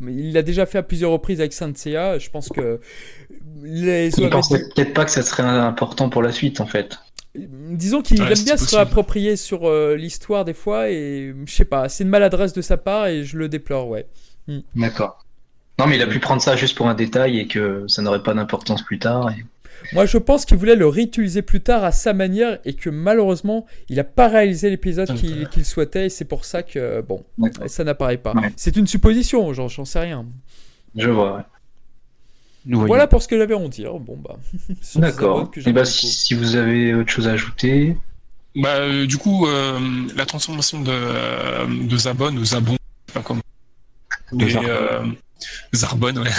[0.00, 2.18] Il l'a déjà fait à plusieurs reprises avec Saint Seiya.
[2.18, 2.80] Je pense que
[3.62, 6.98] les Il pensait peut-être pas que ça serait important pour la suite, en fait.
[7.36, 11.64] disons qu'il Ouais, aime bien se réapproprier sur euh, l'histoire des fois et je sais
[11.64, 14.06] pas, c'est une maladresse de sa part et je le déplore, ouais.
[14.76, 15.23] D'accord.
[15.78, 18.22] Non, mais il a pu prendre ça juste pour un détail et que ça n'aurait
[18.22, 19.30] pas d'importance plus tard.
[19.30, 19.44] et-
[19.92, 23.66] Moi, je pense qu'il voulait le réutiliser plus tard à sa manière et que malheureusement,
[23.88, 27.24] il n'a pas réalisé l'épisode qu'il souhaitait et c'est pour ça que, bon,
[27.66, 28.32] ça n'apparaît pas.
[28.34, 28.52] Ouais.
[28.56, 30.24] C'est une supposition, j'en j'en sais rien.
[30.96, 31.36] Je vois.
[31.36, 31.42] ouais.
[32.66, 32.86] Nous voyons.
[32.88, 33.92] Voilà pour ce que j'avais à en dire.
[33.98, 34.36] Bon, bah.
[34.94, 35.50] D'accord.
[35.56, 35.92] Et j'aime bah, beaucoup.
[35.92, 37.94] si, si vous avez autre chose à ajouter.
[38.56, 39.78] Bah, euh, du coup, euh,
[40.16, 42.72] la transformation de, euh, de Zabon ou Zabon,
[43.08, 43.40] je sais pas comment.
[44.40, 45.02] Et, euh,
[45.74, 46.30] Zarbon, ouais.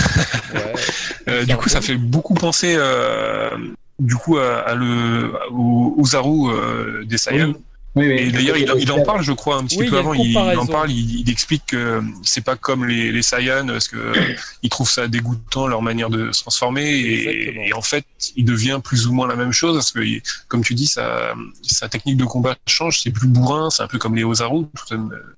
[0.53, 0.73] Ouais.
[1.27, 3.49] Euh, du coup, ça fait beaucoup penser, euh,
[3.97, 7.55] du coup, à, à le, au, au Zaru euh, des Saiyans.
[7.95, 8.13] Oui, oui.
[8.13, 10.13] Et d'ailleurs, il, il en parle, je crois, un petit peu avant.
[10.13, 13.87] Il, il en parle, il, il explique que c'est pas comme les, les Saiyans, parce
[13.87, 14.13] que
[14.61, 16.83] il trouve ça dégoûtant leur manière de se transformer.
[16.91, 18.05] Et, et en fait,
[18.35, 20.01] il devient plus ou moins la même chose, parce que,
[20.47, 23.01] comme tu dis, sa, sa technique de combat change.
[23.01, 25.35] C'est plus bourrin, c'est un peu comme les Ozaru, comme, euh,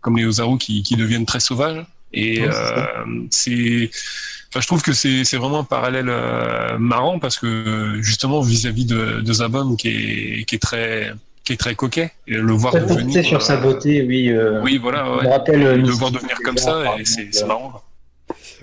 [0.00, 1.84] comme les Ozaru qui, qui deviennent très sauvages.
[2.12, 3.90] Et Ouais, c'est euh, c'est,
[4.48, 8.84] enfin, je trouve que c'est c'est vraiment un parallèle euh, marrant parce que justement vis-à-vis
[8.86, 11.12] de, de Zabon qui est qui est très
[11.44, 14.30] qui est très coquet et le voir Très devenir sur sa euh, beauté, oui.
[14.30, 15.22] euh, oui voilà ouais.
[15.22, 17.82] me rappelle le Mystique voir devenir comme ça et c'est marrant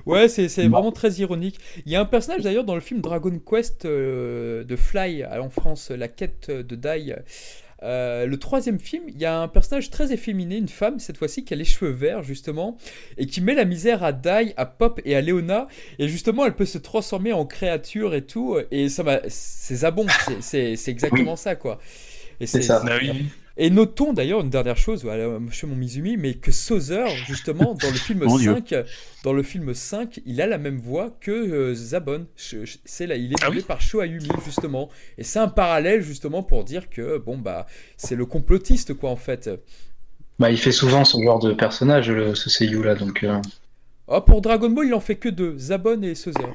[0.06, 0.78] Ouais, c'est c'est Bon.
[0.78, 1.60] vraiment très ironique.
[1.86, 5.50] Il y a un personnage d'ailleurs dans le film Dragon Quest euh, de Fly en
[5.50, 7.16] France, La quête de Dai.
[7.84, 11.44] Euh, le troisième film, il y a un personnage très efféminé, une femme cette fois-ci
[11.46, 12.76] qui a les cheveux verts justement,
[13.18, 15.68] et qui met la misère à Dai, à Pop et à Léona,
[16.00, 20.08] et justement elle peut se transformer en créature et tout, et ça m'a, c'est Zabon,
[20.26, 21.80] c'est- c'est c'est exactement ça quoi.
[22.40, 22.84] Et C'est ça.
[23.58, 27.74] Ah et notons d'ailleurs une dernière chose, voilà, chez mon Mizumi, mais que Sozer, justement,
[27.76, 28.54] dans le film Mon Dieu.
[28.54, 28.74] 5,
[29.24, 32.28] dans le film 5, il a la même voix que euh, Zabon.
[32.36, 34.90] C'est là, il est Ah doublé oui par Shoayumi, justement.
[35.18, 37.66] Et c'est un parallèle, justement, pour dire que, bon, bah,
[37.98, 39.50] c'est le complotiste, quoi, en fait.
[40.40, 43.24] Bah, il fait souvent ce genre de personnage, le, ce Seiyu là, donc.
[43.24, 43.42] euh,
[44.08, 46.54] Ah, pour Dragon Ball, il en fait que deux, Zabon et Sozer.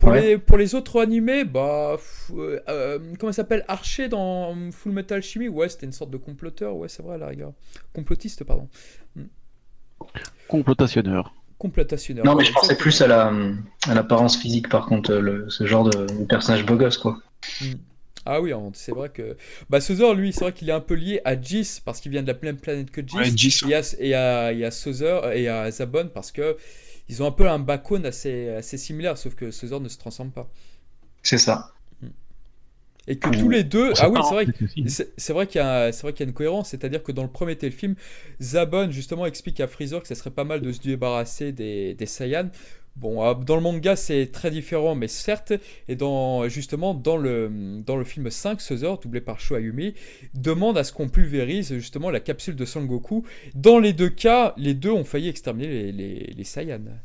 [0.00, 0.20] Pour, Ouais.
[0.22, 5.16] les, pour les autres animés, bah, f- euh, euh, comment s'appelle Archer dans Full Metal
[5.18, 7.52] Alchemy Ouais, c'était une sorte de comploteur, ouais, c'est vrai, à la rigueur.
[7.92, 8.68] Complotiste, pardon.
[10.48, 11.32] Complotationneur.
[11.58, 12.24] Complotationneur.
[12.24, 13.32] Non, mais je pensais plus à la
[13.86, 17.18] à l'apparence physique, par contre, le, ce genre de, de personnage beau gosse, quoi.
[18.26, 19.36] Ah oui, hein, c'est vrai que.
[19.70, 22.22] Bah, Sozer, lui, c'est vrai qu'il est un peu lié à Jis parce qu'il vient
[22.22, 23.16] de la même planète que Jis.
[23.16, 26.56] Ouais, Jis, Et à, et à, et à Sozer et à Zabon parce que
[27.10, 30.30] ils ont un peu un backbone assez, assez similaire, sauf que Sozer ne se transforme
[30.30, 30.48] pas.
[31.22, 31.72] C'est ça.
[33.08, 33.92] Et que tous les deux.
[33.98, 34.46] Ah oui, c'est vrai.
[34.56, 34.84] C'est aussi.
[34.88, 37.10] C'est c'est vrai qu'il y, a c'est vrai qu'il y a une cohérence, c'est-à-dire que
[37.10, 37.96] dans le premier téléfilm,
[38.40, 42.06] Zabon justement explique à Freezer que ça serait pas mal de se débarrasser des, des
[42.06, 42.50] Saiyans
[42.96, 45.52] Bon, ah, dans le manga, c'est très différent, mais certes,
[45.88, 49.94] et dans, justement, dans le, dans le film 5, Suzor, doublé par Sho Ayumi,
[50.34, 53.24] demande à ce qu'on pulvérise justement la capsule de Sangoku.
[53.54, 57.00] Dans les deux cas, les deux ont failli exterminer les, les, les Saiyans.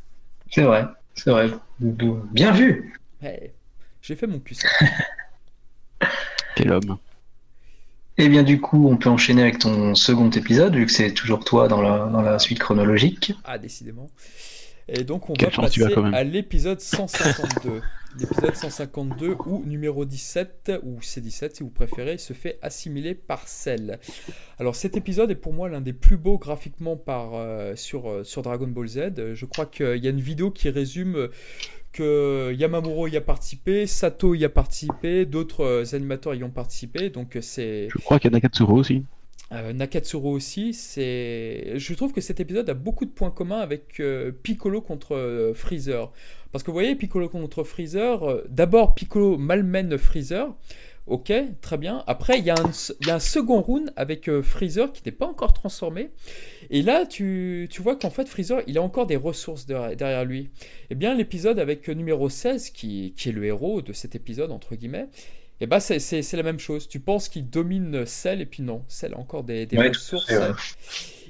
[0.49, 1.49] C'est vrai, c'est vrai.
[1.79, 3.53] Bien vu Ouais,
[4.01, 4.55] J'ai fait mon cul.
[4.55, 4.67] ça.
[6.55, 6.97] Quel homme.
[8.17, 11.43] Eh bien, du coup, on peut enchaîner avec ton second épisode, vu que c'est toujours
[11.43, 13.33] toi dans la, dans la suite chronologique.
[13.43, 14.09] Ah, décidément.
[14.87, 15.83] Et donc, on Quelle va passer
[16.13, 17.81] à l'épisode 152.
[18.17, 23.99] L'épisode 152, où numéro 17, ou C17 si vous préférez, se fait assimiler par Cell.
[24.57, 28.23] Alors, cet épisode est pour moi l'un des plus beaux graphiquement par, euh, sur, euh,
[28.23, 29.33] sur Dragon Ball Z.
[29.33, 31.27] Je crois qu'il y a une vidéo qui résume euh,
[31.91, 37.09] que Yamamuro y a participé, Sato y a participé, d'autres animateurs y ont participé.
[37.09, 37.89] Donc, c'est.
[37.89, 39.03] Je crois qu'il y a Nakatsuro aussi.
[39.51, 41.73] Euh, Nakatsuro aussi, c'est.
[41.75, 45.53] Je trouve que cet épisode a beaucoup de points communs avec euh, Piccolo contre euh,
[45.53, 46.11] Freezer.
[46.51, 50.55] Parce que vous voyez, Piccolo contre Freezer, euh, d'abord Piccolo malmène Freezer.
[51.07, 51.31] Ok,
[51.61, 52.03] très bien.
[52.07, 56.09] Après, il y, a un second round avec Freezer qui n'est pas encore transformé.
[56.71, 60.49] Et là, tu, tu vois qu'en fait, Freezer, il a encore des ressources derrière, lui.
[60.89, 64.73] Eh bien, l'épisode avec numéro 16, qui, qui est le héros de cet épisode, entre
[64.73, 65.05] guillemets,
[65.61, 66.87] eh ben, c'est- c'est c'est la même chose.
[66.87, 68.83] Tu penses qu'il domine Cell, et puis non.
[68.87, 70.29] Cell a encore des, Ouais, ressources.
[70.29, 70.51] ouais.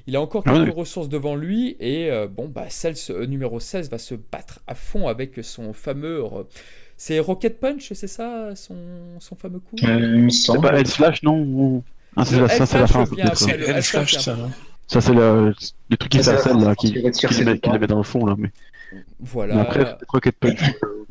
[0.08, 0.74] Il a encore Ah quelques ouais.
[0.82, 4.60] ressources devant lui, et euh, bon, bah, Cell, ce- euh, numéro 16, va se battre
[4.68, 6.24] à fond avec son fameux.
[6.24, 6.44] euh,
[6.98, 8.76] c'est Rocket Punch, c'est ça, son,
[9.20, 9.76] son fameux coup?
[9.84, 11.84] Euh, C'est pas slash, non ou-
[12.16, 13.06] Ah, c'est Le la- ça, c'est la fin.
[13.06, 14.38] C'est le elle L-Flash, flash, ça.
[14.88, 15.54] Ça, c'est le,
[15.90, 18.26] le truc qui Ça, scène, là, qui, qui qui, qui les met dans le fond,
[18.26, 18.36] là.
[18.38, 18.52] Mais,
[19.20, 19.56] Voilà.
[19.56, 20.60] mais après, Rocket Punch.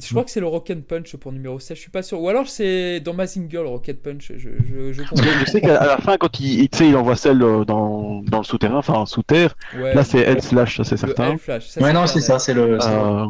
[0.03, 2.20] Je crois que c'est le Rocket Punch pour numéro 16, je suis pas sûr.
[2.20, 4.49] Ou alors c'est dans Mazinger, le Rocket Punch, je,
[4.93, 7.64] je, je sais qu'à la fin, quand il, il- tu sais, il envoie celle euh,
[7.64, 11.37] dans, dans le souterrain, enfin sous terre, Ouais, là c'est L slash, ça c'est certain.
[11.39, 12.79] Ça, Ouais, non, c'est ça, c'est le.
[12.83, 13.27] Euh,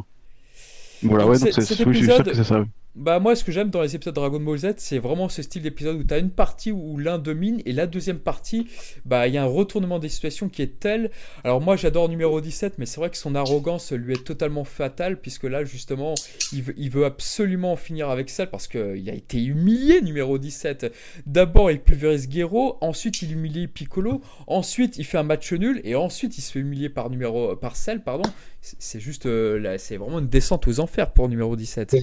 [1.02, 2.64] Voilà, Donc, ouais, donc c'est cet oui, je suis sûr épisode- que c'est ça.
[2.96, 5.62] Bah moi ce que j'aime dans les épisodes Dragon Ball Z c'est vraiment ce style
[5.62, 8.68] d'épisode où tu as une partie où l'un domine et la deuxième partie
[9.04, 11.10] bah il y a un retournement des situations qui est tel.
[11.42, 15.20] Alors moi j'adore numéro 17 mais c'est vrai que son arrogance lui est totalement fatale
[15.20, 16.14] puisque là justement
[16.52, 20.92] il veut, absolument en finir avec ça parce qu'il a été humilié numéro 17.
[21.26, 25.96] D'abord il pulvérise Gero, ensuite il humilie Piccolo, ensuite il fait un match nul et
[25.96, 27.74] ensuite il se fait humilier par numéro par
[28.04, 28.30] pardon.
[28.60, 31.96] C'est juste euh, c'est vraiment une descente aux enfers pour numéro 17.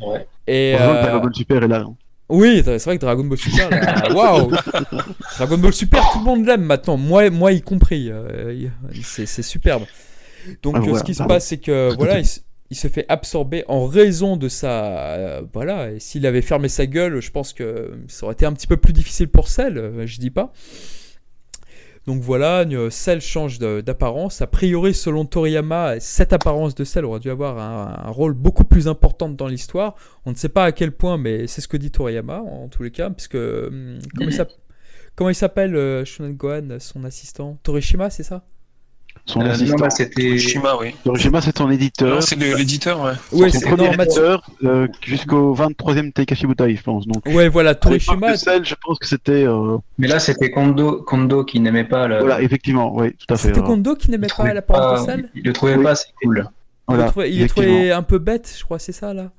[0.00, 0.26] Ouais.
[0.46, 1.80] Et euh, Dragon Ball Super est là.
[1.80, 1.94] hein.
[2.28, 3.68] oui, c'est vrai que Dragon Ball Super,
[4.14, 4.50] waouh
[5.38, 8.08] Dragon Ball Super, tout le monde l'aime maintenant, moi, moi y compris.
[8.10, 8.68] euh,
[9.02, 9.84] c'est c'est superbe.
[10.62, 12.40] Donc Ah, euh, voilà, ce qui se passe, c'est que voilà, il, se-
[12.70, 14.84] il se fait absorber en raison de sa,
[15.14, 15.90] euh, voilà.
[15.90, 18.76] Et s'il avait fermé sa gueule, je pense que ça aurait été un petit peu
[18.76, 19.76] plus difficile pour Cell.
[19.78, 20.52] euh, je dis pas.
[22.06, 24.40] Donc voilà, euh, Cell change d'apparence.
[24.40, 28.86] A priori, selon Toriyama, cette apparence de Cell aurait dû avoir un, rôle beaucoup plus
[28.86, 29.96] important dans l'histoire.
[30.24, 32.84] On ne sait pas à quel point, mais c'est ce que dit Toriyama en tous
[32.84, 34.56] les cas, puisque hum, comment il s'appelle
[35.16, 35.30] Comment
[35.80, 37.58] euh, Gohan, son assistant?
[37.62, 38.44] Torishima, c'est ça?
[39.26, 39.76] Son Euh, assistant.
[39.76, 40.38] bah, c'était.
[40.38, 40.94] Shima, oui.
[41.04, 42.22] Torishima, c'est son éditeur.
[42.22, 43.12] C'est l'éditeur, ouais.
[43.30, 43.66] Son c'est
[43.96, 47.06] Matsu- éditeur euh, jusqu'au 23e Taikashi Butai, je pense.
[47.08, 48.34] Donc, Ouais, voilà, Torishima.
[48.36, 49.44] je pense que c'était.
[49.44, 52.20] euh, Mais là, c'était Kondo, Kondo qui n'aimait pas le.
[52.20, 53.48] Voilà, effectivement, oui, tout à fait.
[53.48, 55.82] C'était euh, Kondo qui n'aimait pas trouvait l'apparence de Il le trouvait Oui.
[55.84, 56.48] pas assez cool.
[56.88, 57.06] Il le
[57.48, 59.30] trouvait- il un peu bête, je crois, c'est ça là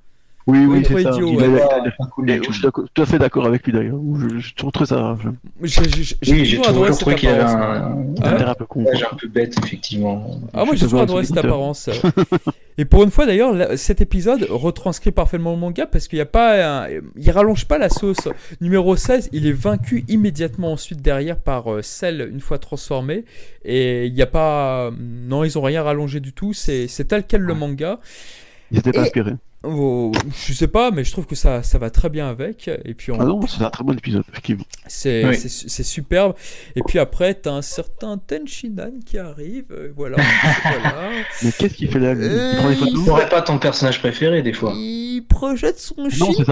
[0.47, 1.11] Oui, oui, c'est ça.
[1.11, 2.39] idiot, ouais.
[2.47, 3.99] je suis tout à fait d'accord avec lui d'ailleurs.
[4.17, 5.17] Je, je trouve ça.
[5.21, 7.83] Je, J'ai j'ai- j'ai Oui, j'ai toujours adoré toujours cette trouvé qu'il y avait apparence.
[7.83, 8.85] un, il a Ah l'air un peu con.
[8.85, 10.39] un un peu bête, effectivement.
[10.53, 11.89] Ah, moi Je j'ai toujours adoré cette apparence.
[12.77, 16.25] Et pour une fois d'ailleurs, cet épisode retranscrit parfaitement le manga parce qu'il n'y a
[16.25, 16.85] pas.
[16.85, 16.87] un-
[17.17, 18.29] Il rallonge pas la sauce.
[18.61, 23.25] Numéro 16, il est vaincu immédiatement ensuite derrière par euh, Cell une fois transformé.
[23.65, 24.91] Et il n'y a pas.
[24.97, 26.53] Non, ils ont rien rallongé du tout.
[26.53, 27.99] C'est c'est tel quel le manga.
[28.71, 29.33] Ils étaient pas Et- inspirés.
[29.69, 30.11] Oh,
[30.47, 32.69] je sais pas, mais je trouve que ça, ça va très bien avec.
[32.85, 34.63] Et puis on, Ah non, c'est un très bon épisode, effectivement.
[34.87, 35.35] C'est Oui.
[35.37, 36.35] c'est- c'est superbe.
[36.75, 39.65] Et puis après, t'as un certain Tenshinhan qui arrive.
[39.71, 40.17] euh, voilà.
[40.63, 40.93] voilà.
[41.43, 42.13] Mais qu'est-ce qu'il fait là?
[42.13, 43.05] Lui Euh, Il prend Tu photos?
[43.07, 44.71] n'aurais pas ton personnage préféré, des fois.
[44.75, 46.43] Il projette son Non, Shin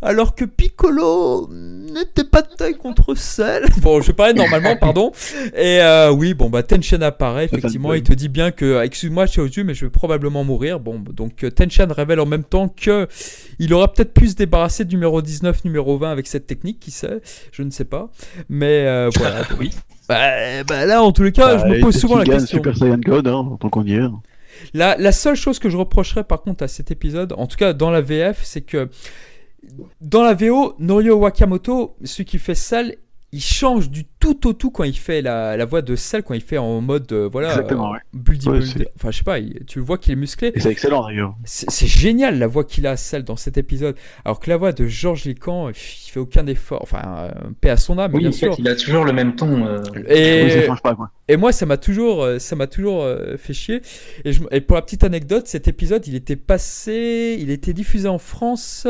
[0.00, 3.64] Alors que Piccolo n'était pas de taille contre Cell.
[3.82, 5.12] Bon, je parlais normalement, pardon.
[5.54, 7.90] Et euh, oui, bon, bah Tenshan apparaît, effectivement.
[7.90, 10.78] me Il te dit bien que, excuse-moi, Xiaozu, mais je vais probablement mourir.
[10.78, 13.08] Bon, donc euh, Tenshan révèle en même temps que
[13.58, 16.92] il aura peut-être pu se débarrasser du numéro 19, numéro 20 avec cette technique, qui
[16.92, 17.20] sait,
[17.50, 18.10] je ne sais pas.
[18.48, 19.42] Mais euh, voilà.
[19.58, 19.72] Oui.
[20.08, 22.58] Bah, bah là, en tous les cas, Bah, je me pose souvent la question.
[22.58, 24.06] Super Saiyan God, hein, tant qu'on y est.
[24.74, 27.72] La, la seule chose que je reprocherais par contre à cet épisode, en tout cas
[27.72, 28.88] dans la VF, c'est que
[30.00, 32.96] dans la VO, Norio Wakamoto, celui qui fait Cell,
[33.30, 36.32] il change du tout au tout quand il fait la, la voix de Cell, quand
[36.32, 38.88] il fait en mode, euh, voilà, Exactement, euh, ouais.
[38.96, 40.50] Enfin, je sais pas, il- tu le vois qu'il est musclé.
[40.54, 41.34] Et c'est excellent d'ailleurs.
[41.44, 43.96] C'est génial la voix qu'il a, Cell, dans cet épisode.
[44.24, 46.80] Alors que la voix de Georges Lican, il fait aucun effort.
[46.82, 48.56] Enfin, euh, paix à son âme, Oui, bien en fait, sûr.
[48.58, 49.66] il a toujours le même ton.
[49.66, 51.10] euh, Et, Oui, ça change pas quoi.
[51.28, 53.82] et moi, ça m'a toujours, ça m'a toujours euh, fait chier.
[54.24, 58.08] Et, je- et pour la petite anecdote, cet épisode, il était passé, il était diffusé
[58.08, 58.86] en France.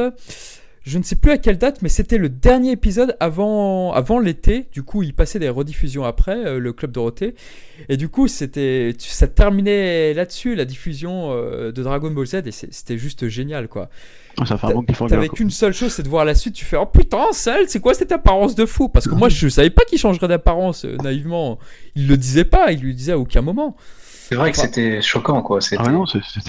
[0.88, 4.68] Je ne sais plus à quelle date, mais c'était le dernier épisode avant, avant l'été.
[4.72, 7.34] Du coup, il passait des rediffusions après, euh, le Club Dorothée.
[7.90, 12.36] Et du coup, c'était, ça terminait là-dessus, la diffusion euh, de Dragon Ball Z.
[12.46, 13.90] Et c'était juste génial, quoi.
[14.46, 15.10] Ça fait un bon cliffhanger.
[15.14, 16.54] T'avais qu'une seule chose, c'est de voir la suite.
[16.54, 18.88] Tu fais Oh putain, Cell, c'est quoi cette apparence de fou?
[18.88, 21.58] Parce que moi, je savais pas qu'il changerait d'apparence, euh, naïvement.
[21.96, 23.76] Il le disait pas, il lui disait à aucun moment.
[24.00, 25.60] C'est vrai que c'était choquant, quoi.
[25.60, 26.40] C'était- Ah non, c'est c'est-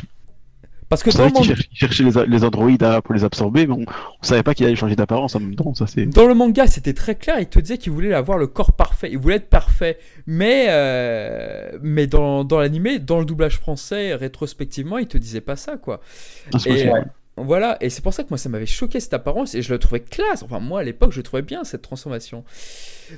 [0.89, 3.67] Parce que c'est dans vrai le, qu'il cherchait les, les androïdes à- pour les absorber,
[3.67, 5.73] mais on, on savait pas qu'il allait changer d'apparence en même temps.
[5.75, 6.05] Ça, c'est...
[6.07, 7.35] dans le manga, c'était très clair.
[7.39, 9.09] Il te disait qu'il voulait avoir le corps parfait.
[9.11, 9.99] Il voulait être parfait.
[10.25, 15.55] Mais, euh, mais dans, dans l'animé, dans le doublage français, rétrospectivement, il te disait pas
[15.55, 16.01] ça, quoi.
[16.53, 16.91] Ah, c'est Et.
[17.45, 19.79] Voilà, et c'est pour ça que moi ça m'avait choqué cette apparence et je le
[19.79, 20.43] trouvais classe.
[20.43, 22.43] Enfin, moi à l'époque, je trouvais bien cette transformation.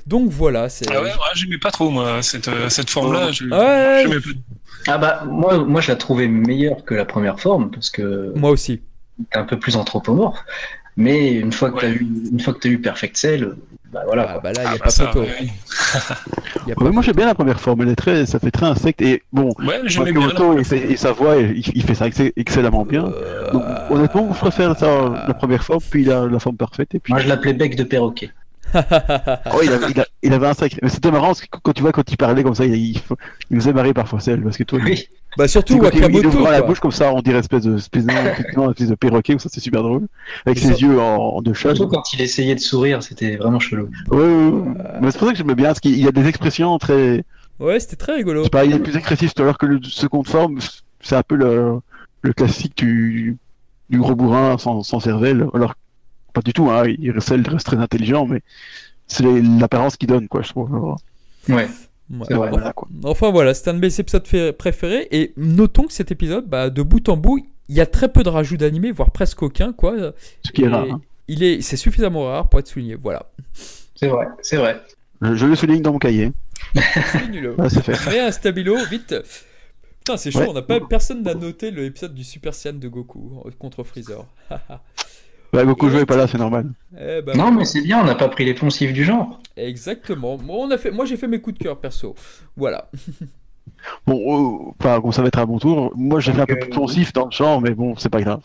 [0.06, 0.86] Donc voilà, c'est.
[0.90, 3.30] Ah ouais, ouais, j'aimais pas trop, moi, cette, euh, cette forme-là.
[3.32, 4.92] je- Ouais, pas.
[4.92, 8.50] Ah bah, moi, moi, je la trouvais meilleure que la première forme, parce que moi
[8.50, 8.80] aussi.
[9.30, 10.38] t'es un peu plus anthropomorphe.
[10.96, 11.80] Mais une fois que Ouais.
[11.82, 13.54] t'as eu, une fois que t'as eu Perfect Cell,
[13.92, 14.34] bah voilà.
[14.36, 15.20] Ah, bah là, il n'y a Ah, bah, pas ça, photo.
[15.20, 15.28] ouais.
[16.66, 18.50] Y a Ouais, pas moi j'aime bien la première forme, elle est très, ça fait
[18.50, 22.20] très insecte et bon, Ouais, Makoto et, et sa voix, il, il fait ça ex-
[22.36, 23.12] excellemment bien.
[23.52, 27.12] Donc honnêtement, je préfère ça, la première forme, puis la, la forme parfaite et puis.
[27.12, 28.30] Moi, je l'appelais bec de perroquet.
[29.54, 30.78] Oh, il, avait, il, a- il avait un sacré.
[30.82, 32.96] Mais c'était marrant parce que quand tu vois quand il parlait comme ça, il, il,
[32.96, 33.00] il
[33.50, 35.06] nous faisait marrer parfois celle parce que toi, Oui.
[35.38, 36.28] Bah surtout quand il, il Wakamoto.
[36.28, 38.12] ouvre la bouche comme ça, on dirait espèce de, espèce de,
[38.70, 40.06] espèce de perroquet, ça c'est super drôle,
[40.44, 41.74] avec Mais ses ça- yeux en, en deux chats.
[41.74, 43.88] Surtout quand il essayait de sourire, c'était vraiment chelou.
[44.10, 44.74] Ouais, ouais, ouais.
[45.00, 47.24] Mais c'est pour ça que j'aimais bien, parce qu'il y a des expressions très.
[47.58, 48.46] Ouais, c'était très rigolo.
[48.48, 50.58] Pas, il est plus agressif tout à l'heure que le seconde forme,
[51.00, 51.78] c'est un peu le,
[52.20, 53.38] le classique du,
[53.88, 55.46] du gros bourrin sans, sans cervelle.
[55.54, 55.74] Alors,
[56.32, 58.42] pas du tout, hein, il reste, il reste très intelligent, mais
[59.06, 60.70] c'est l'apparence qu'il donne, quoi, je trouve.
[61.48, 61.54] Ouais.
[61.54, 61.68] Ouais.
[62.28, 62.50] C'est vrai.
[62.50, 62.88] Voilà, quoi.
[63.04, 65.08] Enfin voilà, c'était un de mes épisodes préférés.
[65.12, 68.22] Et notons que cet épisode, bah, de bout en bout, il y a très peu
[68.22, 69.72] de rajouts d'animé, voire presque aucun.
[69.72, 70.12] Quoi.
[70.44, 70.86] Ce qui est rare.
[70.90, 71.00] hein.
[71.28, 72.96] il est, c'est suffisamment rare pour être souligné.
[72.96, 73.30] Voilà.
[73.94, 74.82] C'est vrai, c'est vrai.
[75.22, 76.32] Je, je le souligne dans mon cahier.
[77.12, 77.56] Souligne-le.
[78.10, 79.14] Mais un stabilo, vite.
[79.98, 80.48] Putain, c'est chaud, Ouais.
[80.50, 84.26] on n'a pas, personne n'a noté l'épisode du Super Saiyan de Goku euh, contre Freezer.
[85.52, 86.66] Ouais, Goku jouait pas là, c'est normal.
[86.98, 89.38] Eh ben, Non, mais c'est bien, on n'a pas pris les poncifs du genre.
[89.56, 90.36] Exactement.
[90.38, 92.14] Bon, on a fait, moi j'ai fait mes coups de cœur perso.
[92.56, 92.88] Voilà.
[94.06, 95.92] Bon, euh, enfin, bon, ça va être à mon tour.
[95.96, 98.20] Moi, j'ai fait un peu plus euh, pensif dans le genre, mais bon, c'est pas
[98.20, 98.40] grave.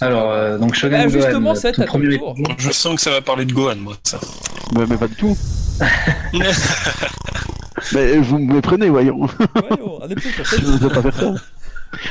[0.00, 2.34] Alors, euh, donc Shogun Ah, justement, Gohan, ça tout premier tour.
[2.58, 4.18] Je sens que ça va parler de Gohan, moi, ça.
[4.74, 5.36] Mais, mais pas du tout.
[7.94, 9.20] Mais vous me méprenez, voyons.
[9.22, 9.28] Ouais,
[9.84, 11.34] on- un épisode sur Je ne veux pas faire ça.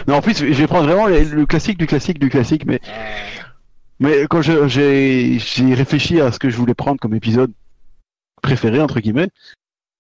[0.08, 2.82] Non, en plus, je vais prendre vraiment les- le classique du classique du classique, mais,
[2.88, 2.92] Ah.
[4.00, 7.52] Mais quand j'ai réfléchi à ce que je voulais prendre comme épisode
[8.42, 9.30] préféré, entre guillemets,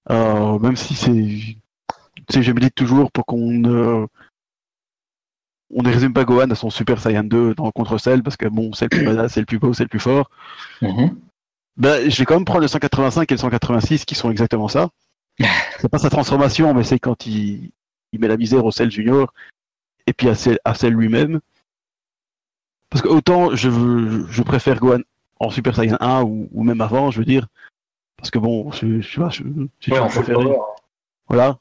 [0.09, 2.41] euh, même si c'est.
[2.41, 4.05] Je me dis toujours pour qu'on ne.
[5.71, 8.47] On ne résume pas Gohan à son Super Saiyan 2 dans Contre Cell, parce que
[8.47, 10.31] bon, c'est le plus badass, c'est le plus beau, c'est le plus fort.
[10.81, 11.15] Mhm.
[11.77, 14.89] Ben, je vais quand même prendre le 185 et le 186 qui sont exactement ça.
[15.79, 17.71] C'est pas sa transformation, mais c'est quand il,
[18.11, 19.33] il met la misère au Cell Junior
[20.05, 21.39] et puis à Cell, à Cell lui-même.
[22.89, 24.99] Parce que autant je, veux- je préfère Gohan
[25.39, 27.47] en Super Saiyan 1 ou, ou même avant, je veux dire.
[28.17, 29.43] Parce que bon, je, je, sais pas, je,
[29.79, 30.45] j'ai Ouais, préféré.
[31.27, 31.57] Voilà.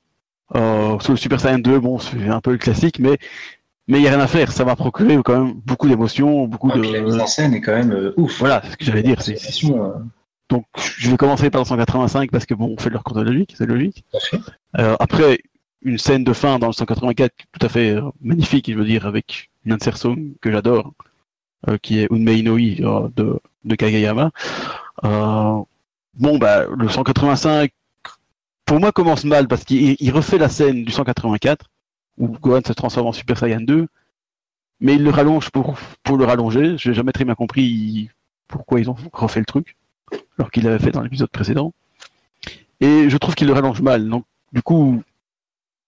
[0.56, 3.18] Euh, sur le Super Saiyan 2, bon, c'est un peu le classique, mais
[3.86, 4.52] mais il n'y a rien à faire.
[4.52, 6.80] Ça m'a procuré quand même beaucoup d'émotions, beaucoup de.
[6.92, 8.38] la mise en scène est quand même euh, ouf.
[8.38, 9.20] Voilà, c'est ce que j'allais dire.
[9.22, 9.92] C'est, euh,
[10.50, 13.66] donc, je vais commencer par le 185 parce que bon, on fait leur chronologique, c'est
[13.66, 14.04] logique.
[14.78, 15.38] Euh, après,
[15.82, 19.50] une scène de fin dans le 184 tout à fait magnifique, je veux dire, avec
[19.94, 20.92] song que j'adore,
[21.82, 24.30] qui est Unmei Inoi euh, de, de Kageyama.
[25.04, 25.58] Euh,
[26.14, 27.70] bon, bah, le 185,
[28.64, 31.66] pour moi, commence mal parce qu'il il refait la scène du 184
[32.18, 33.86] où Gohan se transforme en Super Saiyan 2,
[34.80, 36.76] mais il le rallonge pour, pour le rallonger.
[36.78, 38.10] Je n'ai jamais très bien compris
[38.48, 39.76] pourquoi ils ont refait le truc,
[40.38, 41.72] alors qu'il l'avait fait dans l'épisode précédent.
[42.80, 44.08] Et je trouve qu'il le rallonge mal.
[44.08, 45.02] Donc, du coup,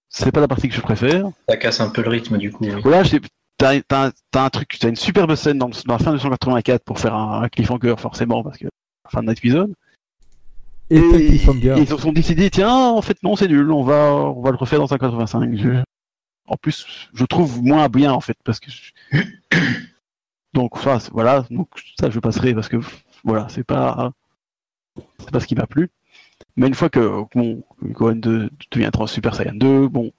[0.08, 1.26] c'est pas la partie que je préfère.
[1.48, 2.64] Ça casse un peu le rythme du coup.
[2.64, 2.80] oui.
[2.82, 3.20] Voilà, j'ai-
[3.60, 4.10] t'as
[4.44, 7.48] un truc, t'as une superbe scène dans, la fin du 184 pour faire un, un
[7.48, 8.66] cliffhanger, forcément, parce que
[9.08, 9.74] fin de l'épisode.
[10.90, 10.96] Et,
[11.76, 14.50] Et, ils se sont décidés, tiens, en fait, non, c'est nul, on va, on va
[14.50, 15.56] le refaire dans 185.
[15.56, 15.82] Je-
[16.48, 18.70] En plus, je trouve moins bien, en fait, parce que.
[18.70, 18.92] je-
[20.52, 21.68] Donc, ça, c'est- voilà, donc
[22.00, 22.78] ça, je passerai parce que,
[23.22, 24.10] voilà, c'est pas.
[25.20, 25.90] C'est pas ce qui m'a plu.
[26.56, 30.10] Mais une fois que bon, Gohan de- devient trans Super Saiyan 2, bon,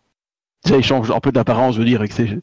[0.64, 2.39] déjà il change un peu d'apparence, je veux dire, avec ses,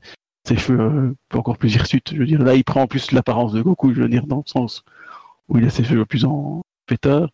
[0.48, 2.12] ses cheveux euh, encore plus hirsutes.
[2.14, 4.38] Je veux dire, là il prend en plus l'apparence de Goku, je veux dire, dans
[4.38, 4.84] le sens
[5.48, 7.28] où il a ses cheveux plus en pétard.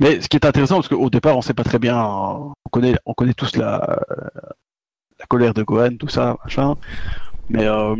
[0.00, 2.96] Mais ce qui est intéressant, parce qu'au départ, on sait pas très bien, on connaît,
[3.06, 4.00] on connaît tous la,
[5.18, 6.76] la colère de Gohan, tout ça, machin,
[7.48, 7.96] mais euh,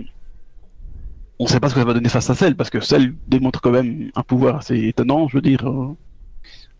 [1.38, 3.60] on sait pas ce que ça va donner face à Cell, parce que Cell démontre
[3.60, 5.68] quand même un pouvoir assez étonnant, je veux dire.
[5.68, 5.96] euh,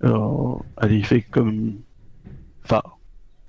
[0.04, 1.80] euh, allez, il fait comme.
[2.64, 2.82] Enfin,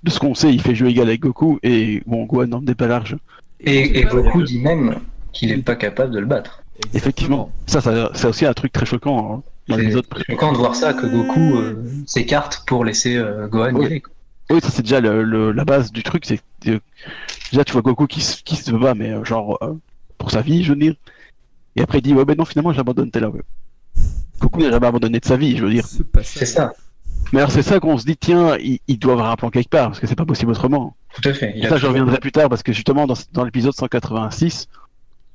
[0.02, 2.74] de ce qu'on sait, il fait jeu égal avec Goku, et bon, Gohan n'en est
[2.74, 3.16] pas large.
[3.60, 4.96] Et, et Goku dit même
[5.32, 6.62] qu'il n'est pas capable de le battre.
[6.94, 9.76] Effectivement, ça, ça c'est aussi un truc très choquant hein, dans
[10.26, 13.86] choquant de voir ça, que Goku euh, s'écarte pour laisser euh, Gohan y Oui.
[13.86, 14.00] aller.
[14.00, 14.12] quoi.
[14.50, 16.24] Oui, ça c'est déjà le, le- la base du truc.
[16.24, 16.80] C'est que,
[17.52, 19.74] déjà tu vois Goku qui, se- qui se bat, mais euh, genre euh,
[20.16, 20.94] pour sa vie, je veux dire.
[21.76, 23.42] Et après il dit ouais, ben non, finalement j'abandonne tel aveu.
[24.40, 25.86] Goku n'a jamais abandonné de sa vie, je veux dire.
[26.22, 26.72] C'est ça,
[27.32, 29.68] Mais alors c'est ça qu'on se dit tiens, il, il doit avoir un plan quelque
[29.70, 30.96] part parce que c'est pas possible autrement.
[31.14, 31.52] tout à fait.
[31.56, 34.68] Il ça je reviendrai plus tard parce que justement dans, dans l'épisode 186,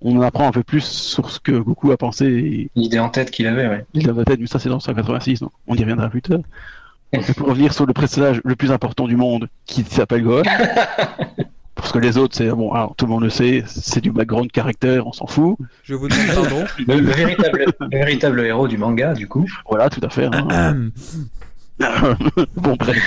[0.01, 2.25] on en apprend un peu plus sur ce que Goku a pensé.
[2.25, 3.85] et l'idée en tête qu'il avait, ouais.
[3.93, 6.39] Il avait tête, mais ça c'est dans 186, donc on y reviendra plus tard.
[7.13, 10.41] Donc, pour revenir sur le personnage le plus important du monde, qui s'appelle Gohan.
[11.75, 14.51] Parce que les autres, c'est bon, alors, tout le monde le sait, c'est du background
[14.51, 15.55] caractère, on s'en fout.
[15.83, 16.65] Je vous demande pardon.
[16.87, 19.45] Le, le véritable, le véritable héros du manga, du coup.
[19.69, 20.25] Voilà, tout à fait.
[20.25, 20.89] hein.
[22.55, 22.97] Bon, bref,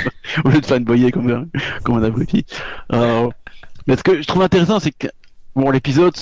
[0.44, 1.46] au lieu de fanboyer comme, un-
[1.84, 2.44] comme un abruti.
[2.92, 3.28] Euh,
[3.86, 5.06] mais ce que je trouve intéressant, c'est que
[5.56, 6.14] bon, l'épisode,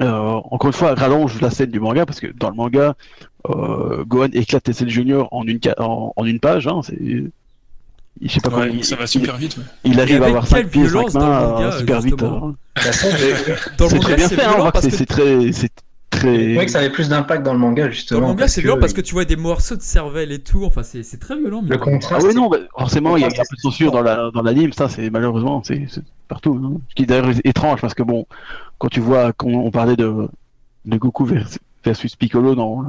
[0.00, 2.94] euh, encore une fois, rallonge la scène du manga, parce que dans le manga,
[3.48, 6.66] euh, Gohan éclate Tessel Junior en une, en, en une page.
[6.66, 6.98] Hein, c'est...
[8.22, 9.56] Je sais pas Ouais, comment il, ça va super vite.
[9.56, 9.62] ouais.
[9.84, 12.00] il arrive à avoir quelle 5 pieds, 5 violence dans le mains manga, euh, super
[12.00, 12.22] vite.
[12.22, 12.54] hein.
[12.76, 14.90] C'est manga, très bien c'est fait, hein, c'est
[15.52, 15.72] c'est
[16.10, 18.20] très, c'est vrai que ça avait plus d'impact dans le manga, dans justement.
[18.20, 20.64] le manga, c'est violent parce que tu vois des morceaux de cervelle et tout.
[20.64, 21.62] Enfin, c'est c'est très violent.
[21.62, 22.26] mais- Le Ah contraste.
[22.26, 24.72] oui, non, bah, forcément, il y a un peu de censure dans la dans l'anime,
[24.72, 25.86] ça c'est malheureusement, c'est
[26.28, 26.60] partout.
[26.62, 26.80] hein.
[26.90, 28.26] Ce qui est d'ailleurs étrange parce que bon,
[28.78, 30.28] quand tu vois, quand on parlait de,
[30.84, 31.48] de Goku vers-
[31.84, 32.84] versus Piccolo dans,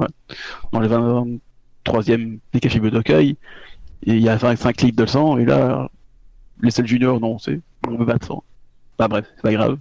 [0.72, 3.36] dans le 23e Pikachu Budokai, et
[4.04, 5.88] il y a 25 clips de sang, et là,
[6.60, 8.42] les seuls juniors, non, c'est on veut battre sans.
[8.98, 9.78] Enfin bref, c'est pas grave.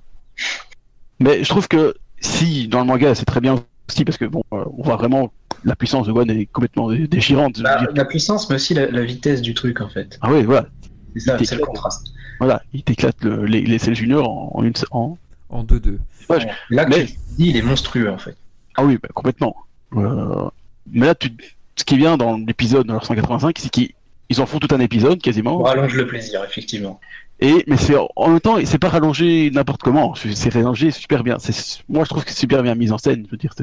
[1.19, 4.43] Mais je trouve que si dans le manga c'est très bien aussi parce que bon,
[4.53, 5.33] euh, on voit vraiment
[5.65, 7.57] la puissance de Gohan est complètement dé- déchirante.
[7.57, 10.17] veux La, puissance, mais aussi la, la vitesse du truc, en fait.
[10.21, 10.65] Ah oui, voilà.
[11.13, 12.07] C'est ça, Il c'est le contraste.
[12.39, 14.73] Voilà, il t'éclate le- les, les Cell Junior en, en une.
[14.91, 15.17] En...
[15.49, 15.97] En 2-2.
[16.29, 18.35] Ouais, Et Là, mais- tu te dis, il est monstrueux, en fait.
[18.77, 19.55] Ah oui, bah, complètement.
[19.97, 20.49] Euh,
[20.91, 21.29] Mais là, tu...
[21.75, 23.91] ce qui vient dans l'épisode dans leur 185, c'est qu'ils
[24.29, 25.61] ils en font tout un épisode On quasiment.
[25.61, 26.99] rallonge le plaisir, effectivement.
[27.41, 30.13] Et mais c'est en même temps, c'est pas rallongé n'importe comment.
[30.15, 31.37] C'est rallongé super bien.
[31.39, 33.25] C'est moi, je trouve que c'est super bien mis en scène.
[33.25, 33.53] Je veux dire,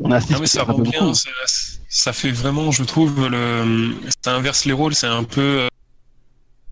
[0.00, 1.30] on assiste Non, mais ça rend bien, ça,
[1.88, 3.94] ça fait vraiment, je trouve, le,
[4.24, 5.68] ça inverse les rôles, c'est un peu, euh,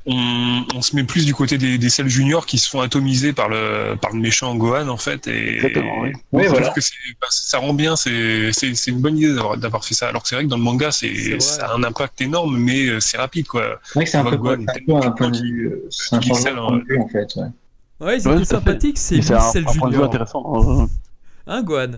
[0.06, 3.32] on, on se met plus du côté des, des Cell juniors qui se font atomiser
[3.34, 6.08] par le, par le méchant Gohan, en fait, et, Exactement, oui.
[6.10, 6.66] et Oui, je voilà.
[6.66, 8.50] trouve que c'est- bah, ça rend bien, c'est,
[8.88, 11.38] une bonne idée d'avoir, fait ça, alors que c'est vrai que dans le manga, C'est
[11.40, 13.78] ça a un impact énorme, mais euh, c'est rapide, quoi.
[13.84, 16.16] C'est vrai que c'est un peu, Gohan, un peu un point de vue, euh, c'est
[16.16, 17.36] un changement de excelle, point de vue, en fait.
[17.36, 18.06] Ouais.
[18.06, 18.98] Ouais, ils Ouais, étaient sympathiques.
[18.98, 20.08] C'est Et lui, c'est un, c'est le un point de vue junior.
[20.08, 20.88] intéressant.
[21.46, 21.92] Hein, Gohan?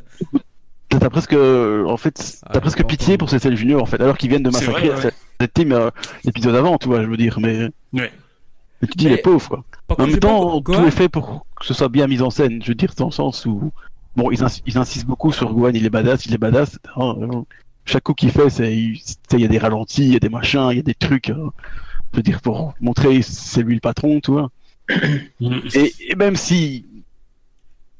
[0.88, 4.16] T'as presque, en fait, t'as Ah, presque pitié pour ces Cell Junior en fait, alors
[4.18, 4.90] qu'ils viennent de massacrer
[5.49, 5.90] team euh,
[6.24, 8.12] l'épisode avant, tu vois, je veux dire, mais, Ouais.
[8.80, 9.64] mais tu dis Mais- les pauvres quoi.
[9.88, 12.30] Par En même pas temps, tout est fait pour que ce soit bien mis en
[12.30, 12.62] scène.
[12.62, 13.70] Je veux dire, dans le sens où,
[14.16, 16.78] bon, ils, ins- ils insistent beaucoup sur Gohan, il est badass, il est badass.
[16.99, 17.43] Euh,
[17.84, 19.01] Chaque coup qu'il fait, c'est, il
[19.32, 21.30] il y a des ralentis, il y a des machins, il y a des trucs.
[21.30, 21.49] euh,
[22.12, 24.51] je veux dire, pour montrer c'est lui le patron, tu vois.
[25.74, 26.86] Et, et même si,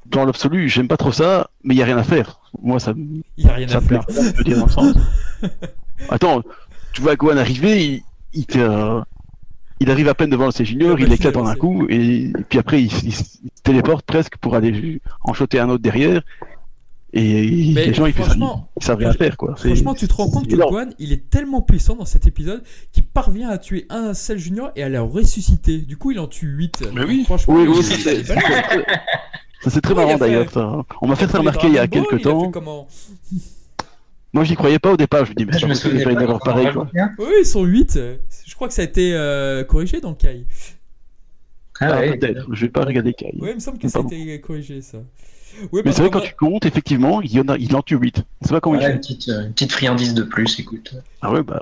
[0.05, 2.39] dans l'absolu, j'aime pas trop ça, mais il y a rien à faire.
[2.61, 5.49] Moi, ça, me- Il y a rien ça à plaît faire.
[6.09, 6.43] Attends,
[6.93, 8.01] tu vois Gohan arriver, il,
[8.33, 9.01] il, te- euh,
[9.79, 12.25] il arrive à peine devant ses juniors, Il a il éclate en un coup, et,
[12.25, 13.23] et puis après il, il- il se
[13.63, 16.21] téléporte presque pour aller en shotter un autre derrière.
[17.15, 18.13] Et Mais les gens ils,
[18.81, 19.55] savent rien faire quoi.
[19.55, 20.71] Franchement, tu te rends compte que énorme.
[20.73, 24.71] Gohan, il est tellement puissant dans cet épisode qu'il parvient à tuer un Cell Junior
[24.75, 25.77] et à le ressusciter.
[25.77, 26.85] Du coup, il en tue 8.
[26.95, 27.21] Mais oui.
[27.23, 27.83] Franchement, Oui, oui,
[29.67, 30.49] c'est- très marrant d'ailleurs.
[30.51, 30.83] ça.
[31.03, 32.51] On m'a fait ça remarquer il y a quelques il a fait temps.
[34.33, 35.99] Moi j'y croyais pas au départ, je me dis mais Je c'est me pas souviens
[35.99, 36.69] faire une pas erreur en pareille.
[37.19, 37.99] Oui, ils sont 8.
[38.47, 40.45] Je crois que ça a été euh, corrigé dans le Kai.
[41.79, 42.17] Ah Ah, ouais.
[42.17, 43.33] peut-être, je vais pas regarder Kai.
[43.39, 44.97] Oui, il me semble que ça a été corrigé, ça.
[45.71, 47.95] Oui, Mais c'est vrai quand tu comptes, effectivement, il, y en a, il en tue
[47.95, 48.23] 8.
[48.41, 48.97] C'est pas comment il une fait.
[48.97, 50.95] petite, euh, une petite friandise de plus, écoute.
[51.21, 51.59] Ah ouais, bah.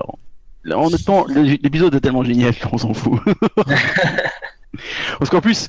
[0.64, 3.20] Là, honnêtement, le- l'épisode est tellement génial qu'on s'en fout.
[5.18, 5.68] Parce qu'en plus,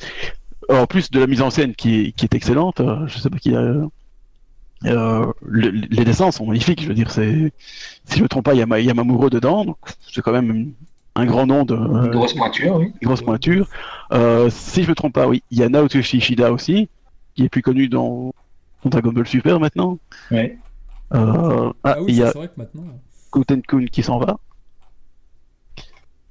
[0.70, 3.30] en plus de la mise en scène qui est, qui est excellente, euh, je sais
[3.30, 3.74] pas qui a.
[4.86, 7.54] Euh, le- les dessins sont magnifiques, je veux dire, c'est.
[8.06, 9.78] Si je me trompe pas, il y a, Ma- il y a Mamuro dedans, donc
[10.12, 10.74] c'est quand même
[11.16, 11.76] un grand nom de.
[11.76, 12.92] Une grosse pointure, oui.
[13.02, 13.68] une grosse pointure.
[14.12, 16.90] Euh, si je me trompe pas, oui, il y a Naotoshi Ishida aussi,
[17.36, 18.34] qui est plus connu dans,
[18.84, 19.98] dans Dragon Ball Super maintenant.
[20.32, 20.58] Ouais.
[21.14, 22.84] Euh, ah, Ah il oui, y c'est a vrai que maintenant.
[23.32, 24.38] Goten Kun qui s'en va.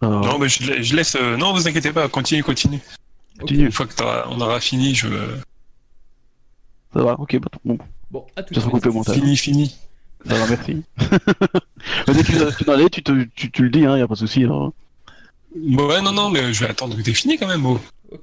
[0.04, 1.14] Euh, Non, mais je, la- je laisse.
[1.16, 2.80] euh, non, vous inquiétez pas, continue, continue.
[3.36, 3.40] Ok.
[3.40, 3.64] continue.
[3.66, 3.94] Une fois que
[4.28, 5.08] on aura fini, je.
[6.92, 7.78] Ça va, ok, bon,
[8.12, 9.12] Bon, à tout de suite.
[9.14, 9.76] Fini, fini.
[10.26, 10.82] Ça va, merci.
[12.06, 14.18] Dès que tu, es, tu, te- tu, tu le dis, hein, y a pas de
[14.18, 14.44] souci.
[14.44, 14.72] alors.
[15.56, 17.80] Ouais, non, non, mais je vais attendre que t'aies fini quand même, oh.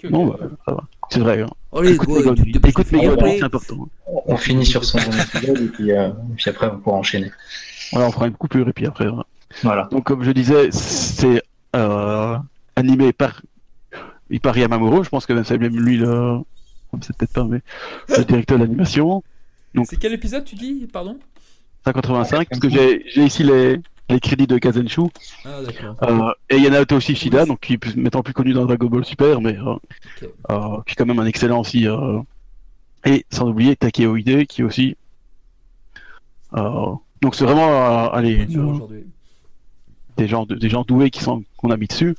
[0.10, 0.84] Non, bah, ça va.
[1.10, 1.42] C'est vrai.
[1.42, 1.50] Hein.
[1.76, 3.90] Allez, Écoute te écoute Megon, après c'est important.
[4.06, 7.32] On finit sur son épisode et puis, euh, puis après on pourra enchaîner.
[7.92, 9.08] Voilà, on fera une coupure et puis après.
[9.08, 9.26] voilà.
[9.64, 9.88] Voilà.
[9.92, 11.42] Donc, comme je disais, c'est
[11.76, 12.38] euh,
[12.76, 13.42] animé par,
[14.44, 15.04] par Yamamuro.
[15.04, 16.38] Je pense que c'est même lui le.
[17.02, 17.62] C'est peut-être pas, mais
[18.16, 19.24] le directeur d'animation.
[19.86, 21.18] C'est quel épisode tu dis Pardon?
[21.86, 25.04] 185, parce que j'ai j'ai ici les, les crédits de Kazenshu.
[25.46, 25.96] Ah, d'accord.
[26.04, 28.66] Euh, et il y en a aussi Shida, donc qui est maintenant plus connu dans
[28.66, 29.76] Dragon Ball Super, mais euh,
[30.52, 31.88] euh, qui est quand même un excellent aussi.
[31.88, 32.20] euh.
[33.06, 34.98] Et sans oublier Takeo Ide, qui est aussi.
[36.54, 38.46] donc c'est vraiment allez,
[40.18, 42.16] des gens de- des gens doués qui sont qu'on a mis dessus.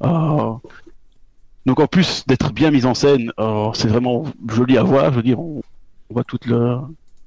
[0.00, 3.30] Donc en plus d'être bien mis en scène,
[3.74, 5.10] c'est vraiment joli à voir.
[5.12, 5.62] Je veux dire, on,
[6.10, 6.78] on voit toute le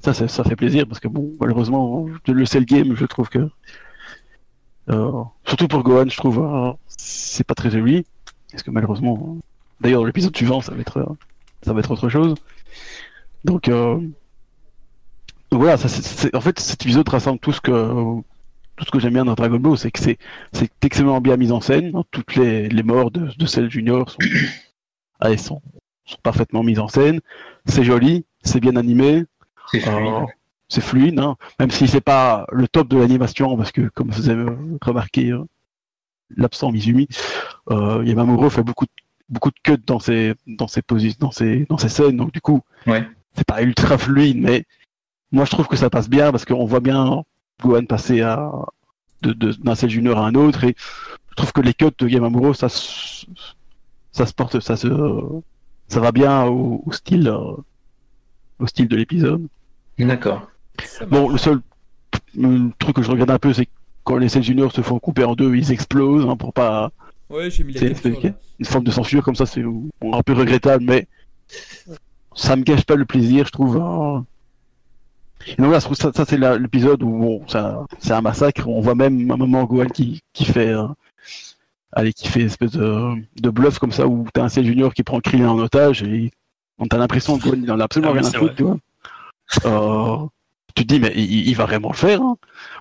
[0.01, 3.49] ça, ça fait plaisir parce que bon malheureusement le cell game je trouve que
[4.89, 8.05] euh, surtout pour Gohan je trouve euh, c'est pas très joli
[8.51, 9.37] parce que malheureusement
[9.81, 11.05] d'ailleurs l'épisode suivant ça va être euh,
[11.63, 12.35] ça va être autre chose.
[13.43, 13.99] Donc euh,
[15.51, 17.71] donc voilà, ça, c'est- en fait cet épisode rassemble tout ce que
[18.75, 20.17] tout ce que j'aime bien dans Dragon Ball, c'est que c'est
[20.81, 21.91] extrêmement bien mis en scène.
[21.95, 22.03] hein.
[22.11, 24.17] Toutes les, les morts de, de Cell Junior sont,
[25.21, 25.61] elles sont,
[26.05, 27.19] sont parfaitement mises en scène.
[27.65, 29.25] C'est joli, c'est bien animé,
[29.71, 30.13] C'est fluide.
[30.13, 30.25] euh,
[30.67, 31.35] c'est fluide, hein.
[31.59, 34.45] même si c'est pas le top de l'animation, parce que comme vous avez
[34.81, 35.43] remarqué, euh,
[36.35, 37.07] l'absent Mizumi,
[37.71, 38.91] euh, Yamamuro fait beaucoup de,
[39.29, 42.41] beaucoup de cuts dans ses dans ses posi- dans ses dans ses scènes, donc du
[42.41, 43.07] coup, Ouais.
[43.35, 44.65] c'est pas ultra fluide, mais
[45.31, 47.23] moi je trouve que ça passe bien parce qu'on voit bien
[47.61, 48.51] Gohan passer à
[49.21, 50.75] de- de- d'un Cell Junior à un autre et
[51.31, 53.25] je trouve que les cuts de Yamamuro ça se,
[54.11, 54.87] ça se porte ça se
[55.87, 57.55] ça va bien au, au style euh,
[58.59, 59.47] au style de l'épisode.
[59.97, 60.49] D'accord.
[61.09, 61.59] Bon, le seul
[62.39, 63.67] euh, truc que je regarde un peu, c'est
[64.03, 66.91] quand les Cell Juniors se font couper en deux, ils explosent hein, pour pas
[67.29, 68.31] Ouais, j'ai mis la c'est- là.
[68.59, 71.07] une forme de censure comme ça, c'est un peu regrettable, mais
[72.33, 73.77] ça me gâche pas le plaisir, je trouve.
[73.77, 74.25] hein.
[75.47, 78.67] Et donc trouve ça, ça c'est l'épisode où bon, ça, c'est un massacre.
[78.67, 80.87] On voit même un moment Gohan qui, qui fait, euh,
[81.93, 84.93] allez, qui fait une espèce de, de bluff comme ça où t'as un Cell Junior
[84.93, 86.31] qui prend Krillin en otage et
[86.79, 88.77] on t'a l'impression que Gohan il en a absolument Ah rien à foutre, tu vois.
[89.65, 90.25] Euh,
[90.75, 92.37] tu te dis mais il, il va vraiment le faire, hein.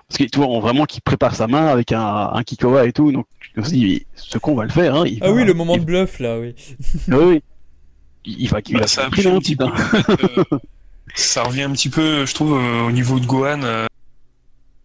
[0.07, 2.93] parce que tu vois on vraiment qu'il prépare sa main avec un, un Kikoa et
[2.93, 4.95] tout, donc tu te dis ce con va le faire.
[4.95, 6.55] Hein, il Ah va- oui, le moment il- de bluff là, oui.
[7.11, 7.41] ah oui.
[8.25, 10.43] Il il va, il Bah, va ça, euh,
[11.15, 13.61] ça revient un petit peu, je trouve, euh, au niveau de Gohan.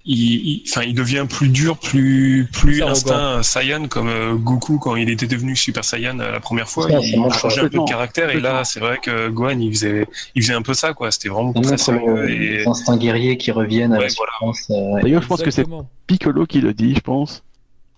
[0.06, 4.96] Il, il- enfin, il devient plus dur, plus, plus instinct Saiyan, comme euh, Goku quand
[4.96, 6.88] il était devenu Super Saiyan euh, la première fois.
[6.90, 8.30] Ça, il changeait un peu de caractère.
[8.30, 11.10] Et là, c'est vrai que Gohan, il faisait, il faisait un peu ça, quoi.
[11.10, 12.28] C'était vraiment Ça très sérieux.
[12.30, 12.38] Et...
[12.58, 14.54] les instincts guerriers qui reviennent à Ouais, la voilà.
[14.98, 15.02] euh.
[15.02, 15.64] D'ailleurs, je pense que c'est.
[16.06, 17.42] Piccolo qui le dit, je pense.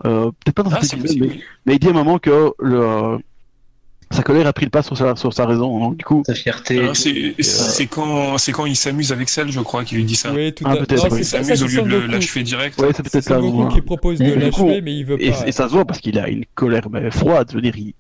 [0.05, 1.37] Euh, Peut-être pas dans Ah, cet c'est épisode, possible.
[1.39, 3.19] mais, mais il dit à un moment que le,
[4.11, 5.79] sa colère a pris le pas sur sa, sur sa raison.
[5.81, 6.81] Donc, du coup, Sa fierté.
[6.89, 10.33] Ah, c'est quand, il s'amuse avec Cell, je crois, qu'il lui dit ça.
[10.33, 11.25] Oui, tout Ah, à peut-être, oui.
[11.25, 12.81] c'est Il s'amuse au lieu de l'achever direct.
[12.81, 13.39] ouais, c'est peut-être ça.
[13.41, 15.47] Goku qui propose de l'achever, mais il veut Et, pas.
[15.49, 17.49] et ça se voit parce qu'il a une colère mais froide.
[17.51, 17.95] Je veux dire, il-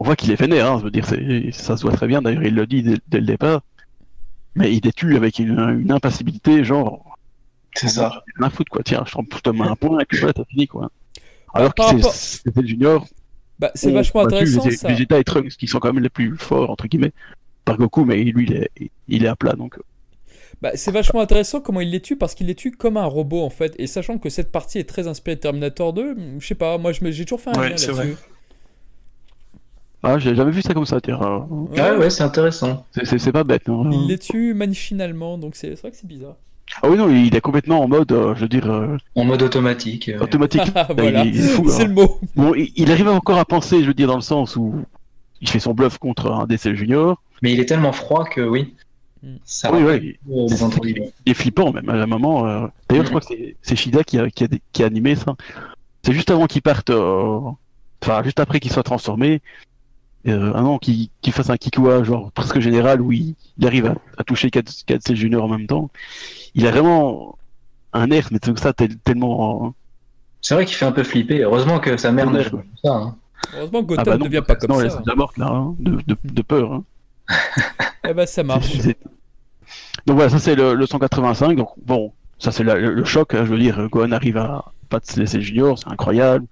[0.00, 0.70] on voit qu'il est vénère.
[0.72, 2.22] Hein, je veux dire, c'est- ça se voit très bien.
[2.22, 3.60] D'ailleurs, il le dit dès, dès le départ.
[4.54, 7.16] Mais il les tue avec une, une impassibilité, genre,
[7.74, 8.08] C'est ça.
[8.36, 8.82] rien à foutre quoi.
[8.84, 10.90] Tiens, je te mets un point et puis voilà, t'as fini quoi.
[11.54, 11.82] Alors que
[12.12, 13.06] c'était le junior.
[13.62, 14.88] Bah, c'est vachement intéressant les, ça.
[14.88, 17.12] Vegeta et Trunks qui sont quand même les plus forts entre guillemets
[17.64, 18.70] par Goku, mais lui il est,
[19.08, 19.78] il est à plat donc.
[20.60, 23.42] Bah, c'est vachement intéressant comment il les tue parce qu'il les tue comme un robot
[23.42, 23.74] en fait.
[23.78, 26.92] Et sachant que cette partie est très inspirée de Terminator 2, je sais pas, moi
[26.92, 28.16] j'ai toujours fait un Ouais, lien là-dessus.
[30.02, 31.00] Ah, j'ai jamais vu ça comme ça.
[31.00, 32.84] Tiens, Ouais, Ah ouais, c'est intéressant.
[32.92, 33.68] c'est- pas bête.
[33.68, 33.88] hein.
[33.92, 36.36] Il les tue machinalement, donc c'est c'est vrai que c'est bizarre.
[36.82, 39.42] Ah oui non, il est complètement en mode, euh, je veux dire, euh, En mode
[39.42, 40.08] automatique.
[40.08, 40.62] euh, automatique.
[40.74, 41.86] Ah, voilà, il, il c'est hein.
[41.88, 42.18] le mot.
[42.34, 44.74] Bon, il, il arrive encore à penser, je veux dire, dans le sens où
[45.40, 47.20] il fait son bluff contre un DC junior.
[47.42, 48.74] Mais il est tellement froid que oui.
[49.22, 49.36] Hmm.
[49.44, 50.46] Ça oui, ouais, euh,
[51.26, 52.46] il est flippant même à un moment.
[52.46, 52.66] euh.
[52.88, 55.34] D'ailleurs, je crois que c'est- c'est Shida qui a, qui, a, qui a animé ça.
[56.04, 57.38] C'est juste avant qu'il parte, euh,
[58.02, 59.40] enfin juste après qu'il soit transformé.
[60.28, 63.86] Euh, un an qui, qui fasse un Kikua genre presque général où il, il arrive
[63.86, 65.90] à, à toucher 4, 4 ses juniors en même temps.
[66.54, 67.38] Il a vraiment
[67.92, 69.74] un air, mais c'est ça tel- tellement.
[70.40, 71.42] C'est vrai qu'il fait un peu flipper.
[71.42, 72.42] Heureusement que sa mère Ouais.
[72.42, 72.92] joué comme ça.
[72.94, 73.16] hein.
[73.56, 74.96] Heureusement que Ah Gotham bah ne non, devient pas comme non, elle ça.
[74.98, 76.72] est déjà morte là, hein, de, de, de peur.
[76.72, 76.84] Hein.
[78.08, 78.78] Eh ben ça marche.
[80.06, 81.56] Donc voilà, ça c'est le, le 185.
[81.56, 83.34] Donc bon, ça c'est le, le choc.
[83.34, 86.46] hein, je veux dire, Gohan arrive à pas se laisser junior, c'est incroyable,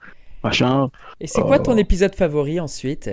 [0.45, 0.91] machin.
[1.21, 3.11] Et c'est quoi ton épisode favori ensuite?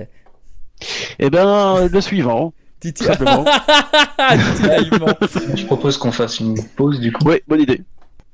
[1.19, 3.43] Et ben le suivant, Titi simplement.
[4.19, 7.81] Je propose qu'on fasse une pause du coup, ouais, bonne idée.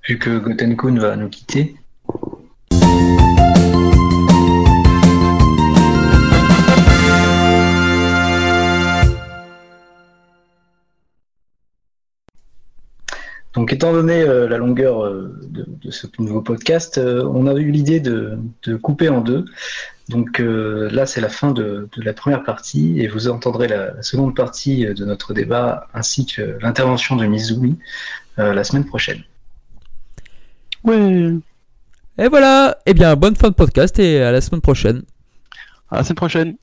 [0.07, 1.75] vu que Gotenkun va nous quitter.
[13.53, 17.61] Donc, étant donné euh, la longueur euh, de, de ce nouveau podcast, euh, on avait
[17.61, 19.45] eu l'idée de, de couper en deux.
[20.09, 23.93] Donc euh, là, c'est la fin de, de la première partie et vous entendrez la,
[23.93, 27.79] la seconde partie euh, de notre débat ainsi que l'intervention de Mizumi
[28.39, 29.23] euh, la semaine prochaine.
[30.83, 31.33] Ouais,
[32.17, 32.77] Et voilà.
[32.85, 35.03] Eh bien bonne fin de podcast et à la semaine prochaine.
[35.89, 36.57] à la semaine prochaine.